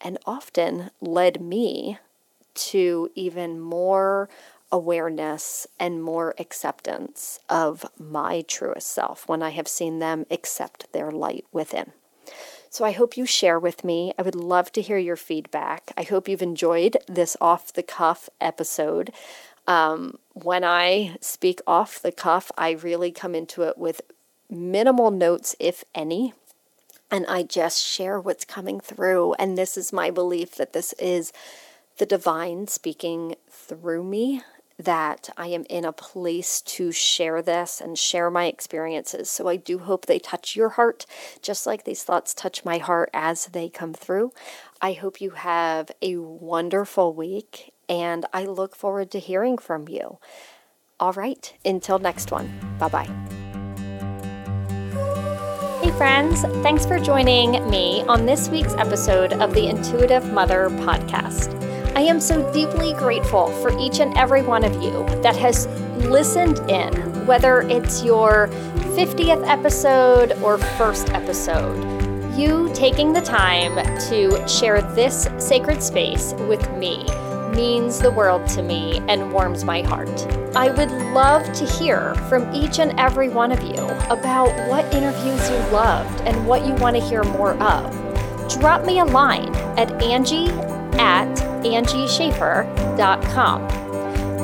and 0.00 0.18
often 0.26 0.90
led 1.00 1.40
me 1.40 1.98
to 2.54 3.10
even 3.14 3.60
more 3.60 4.28
awareness 4.70 5.66
and 5.78 6.02
more 6.02 6.34
acceptance 6.38 7.40
of 7.48 7.86
my 7.98 8.42
truest 8.42 8.90
self 8.90 9.26
when 9.28 9.42
I 9.42 9.50
have 9.50 9.68
seen 9.68 9.98
them 9.98 10.26
accept 10.30 10.92
their 10.92 11.10
light 11.10 11.46
within. 11.52 11.92
So 12.70 12.84
I 12.84 12.92
hope 12.92 13.16
you 13.16 13.24
share 13.24 13.58
with 13.58 13.82
me. 13.82 14.12
I 14.18 14.22
would 14.22 14.34
love 14.34 14.72
to 14.72 14.82
hear 14.82 14.98
your 14.98 15.16
feedback. 15.16 15.90
I 15.96 16.02
hope 16.02 16.28
you've 16.28 16.42
enjoyed 16.42 16.98
this 17.06 17.36
off 17.40 17.72
the 17.72 17.82
cuff 17.82 18.28
episode. 18.40 19.10
Um, 19.68 20.18
when 20.32 20.64
I 20.64 21.16
speak 21.20 21.60
off 21.66 22.00
the 22.00 22.10
cuff, 22.10 22.50
I 22.56 22.70
really 22.70 23.12
come 23.12 23.34
into 23.34 23.62
it 23.62 23.76
with 23.76 24.00
minimal 24.50 25.10
notes, 25.10 25.54
if 25.60 25.84
any, 25.94 26.32
and 27.10 27.26
I 27.26 27.42
just 27.42 27.84
share 27.84 28.18
what's 28.18 28.46
coming 28.46 28.80
through. 28.80 29.34
And 29.34 29.58
this 29.58 29.76
is 29.76 29.92
my 29.92 30.10
belief 30.10 30.54
that 30.56 30.72
this 30.72 30.94
is 30.94 31.34
the 31.98 32.06
divine 32.06 32.66
speaking 32.66 33.34
through 33.50 34.04
me, 34.04 34.40
that 34.78 35.28
I 35.36 35.48
am 35.48 35.66
in 35.68 35.84
a 35.84 35.92
place 35.92 36.62
to 36.62 36.90
share 36.90 37.42
this 37.42 37.78
and 37.78 37.98
share 37.98 38.30
my 38.30 38.46
experiences. 38.46 39.30
So 39.30 39.48
I 39.48 39.56
do 39.56 39.80
hope 39.80 40.06
they 40.06 40.18
touch 40.18 40.56
your 40.56 40.70
heart, 40.70 41.04
just 41.42 41.66
like 41.66 41.84
these 41.84 42.04
thoughts 42.04 42.32
touch 42.32 42.64
my 42.64 42.78
heart 42.78 43.10
as 43.12 43.46
they 43.46 43.68
come 43.68 43.92
through. 43.92 44.32
I 44.80 44.92
hope 44.92 45.20
you 45.20 45.30
have 45.30 45.90
a 46.00 46.16
wonderful 46.16 47.12
week 47.12 47.74
and 47.88 48.26
I 48.32 48.44
look 48.44 48.76
forward 48.76 49.10
to 49.12 49.18
hearing 49.18 49.58
from 49.58 49.88
you. 49.88 50.18
All 51.00 51.12
right, 51.12 51.52
until 51.64 51.98
next 51.98 52.32
one, 52.32 52.50
bye 52.78 52.88
bye. 52.88 53.08
Hey, 55.82 55.92
friends, 55.92 56.42
thanks 56.62 56.84
for 56.84 56.98
joining 56.98 57.68
me 57.70 58.02
on 58.08 58.26
this 58.26 58.48
week's 58.48 58.74
episode 58.74 59.32
of 59.34 59.54
the 59.54 59.68
Intuitive 59.68 60.32
Mother 60.32 60.68
podcast. 60.70 61.54
I 61.94 62.00
am 62.02 62.20
so 62.20 62.52
deeply 62.52 62.94
grateful 62.94 63.48
for 63.62 63.76
each 63.78 64.00
and 64.00 64.16
every 64.18 64.42
one 64.42 64.64
of 64.64 64.82
you 64.82 65.04
that 65.22 65.36
has 65.36 65.66
listened 66.08 66.58
in, 66.70 66.92
whether 67.26 67.62
it's 67.62 68.04
your 68.04 68.48
50th 68.96 69.46
episode 69.48 70.32
or 70.42 70.58
first 70.58 71.10
episode. 71.10 71.76
You 72.36 72.70
taking 72.74 73.12
the 73.12 73.20
time 73.20 73.74
to 74.08 74.48
share 74.48 74.82
this 74.82 75.28
sacred 75.38 75.82
space 75.82 76.34
with 76.48 76.68
me 76.76 77.06
means 77.52 77.98
the 77.98 78.10
world 78.10 78.46
to 78.48 78.62
me 78.62 79.02
and 79.08 79.32
warms 79.32 79.64
my 79.64 79.80
heart. 79.82 80.26
I 80.56 80.70
would 80.70 80.90
love 81.12 81.52
to 81.52 81.64
hear 81.64 82.14
from 82.28 82.52
each 82.54 82.78
and 82.78 82.98
every 82.98 83.28
one 83.28 83.52
of 83.52 83.62
you 83.62 83.74
about 84.10 84.48
what 84.68 84.84
interviews 84.94 85.50
you 85.50 85.56
loved 85.72 86.22
and 86.22 86.46
what 86.46 86.64
you 86.66 86.72
want 86.74 86.96
to 86.96 87.02
hear 87.02 87.22
more 87.24 87.52
of. 87.62 87.92
Drop 88.58 88.84
me 88.84 89.00
a 89.00 89.04
line 89.04 89.54
at 89.78 89.90
Angie 90.02 90.48
at 90.98 91.28
angieschaffer.com. 91.64 93.78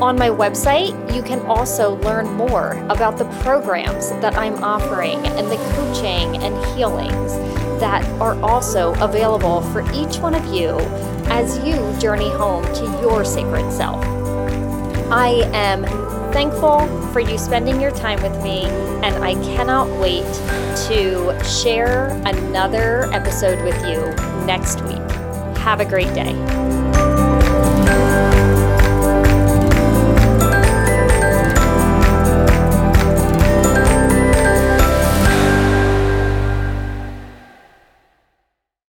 On 0.03 0.19
my 0.19 0.29
website, 0.29 1.15
you 1.15 1.23
can 1.23 1.39
also 1.47 1.97
learn 2.01 2.27
more 2.35 2.73
about 2.91 3.17
the 3.17 3.25
programs 3.43 4.11
that 4.21 4.37
I'm 4.37 4.63
offering 4.63 5.25
and 5.25 5.51
the 5.51 5.57
coaching 5.75 6.37
and 6.43 6.55
healings 6.77 7.33
that 7.81 8.05
are 8.21 8.39
also 8.43 8.93
available 9.03 9.63
for 9.73 9.81
each 9.93 10.19
one 10.19 10.35
of 10.35 10.45
you 10.47 10.77
as 11.35 11.59
you 11.65 11.75
journey 12.01 12.31
home 12.31 12.63
to 12.75 12.85
your 13.03 13.25
sacred 13.25 13.69
self. 13.73 14.05
I 15.11 15.43
am 15.53 15.83
thankful 16.33 16.87
for 17.13 17.19
you 17.19 17.37
spending 17.39 17.81
your 17.81 17.91
time 17.91 18.23
with 18.23 18.41
me, 18.41 18.67
and 19.03 19.17
I 19.17 19.35
cannot 19.57 19.89
wait 20.01 20.23
to 20.87 21.45
share 21.45 22.11
another 22.25 23.13
episode 23.13 23.65
with 23.65 23.77
you 23.85 24.15
next 24.47 24.81
week. 24.83 25.03
Have 25.59 25.81
a 25.81 25.85
great 25.85 26.15
day. 26.15 26.54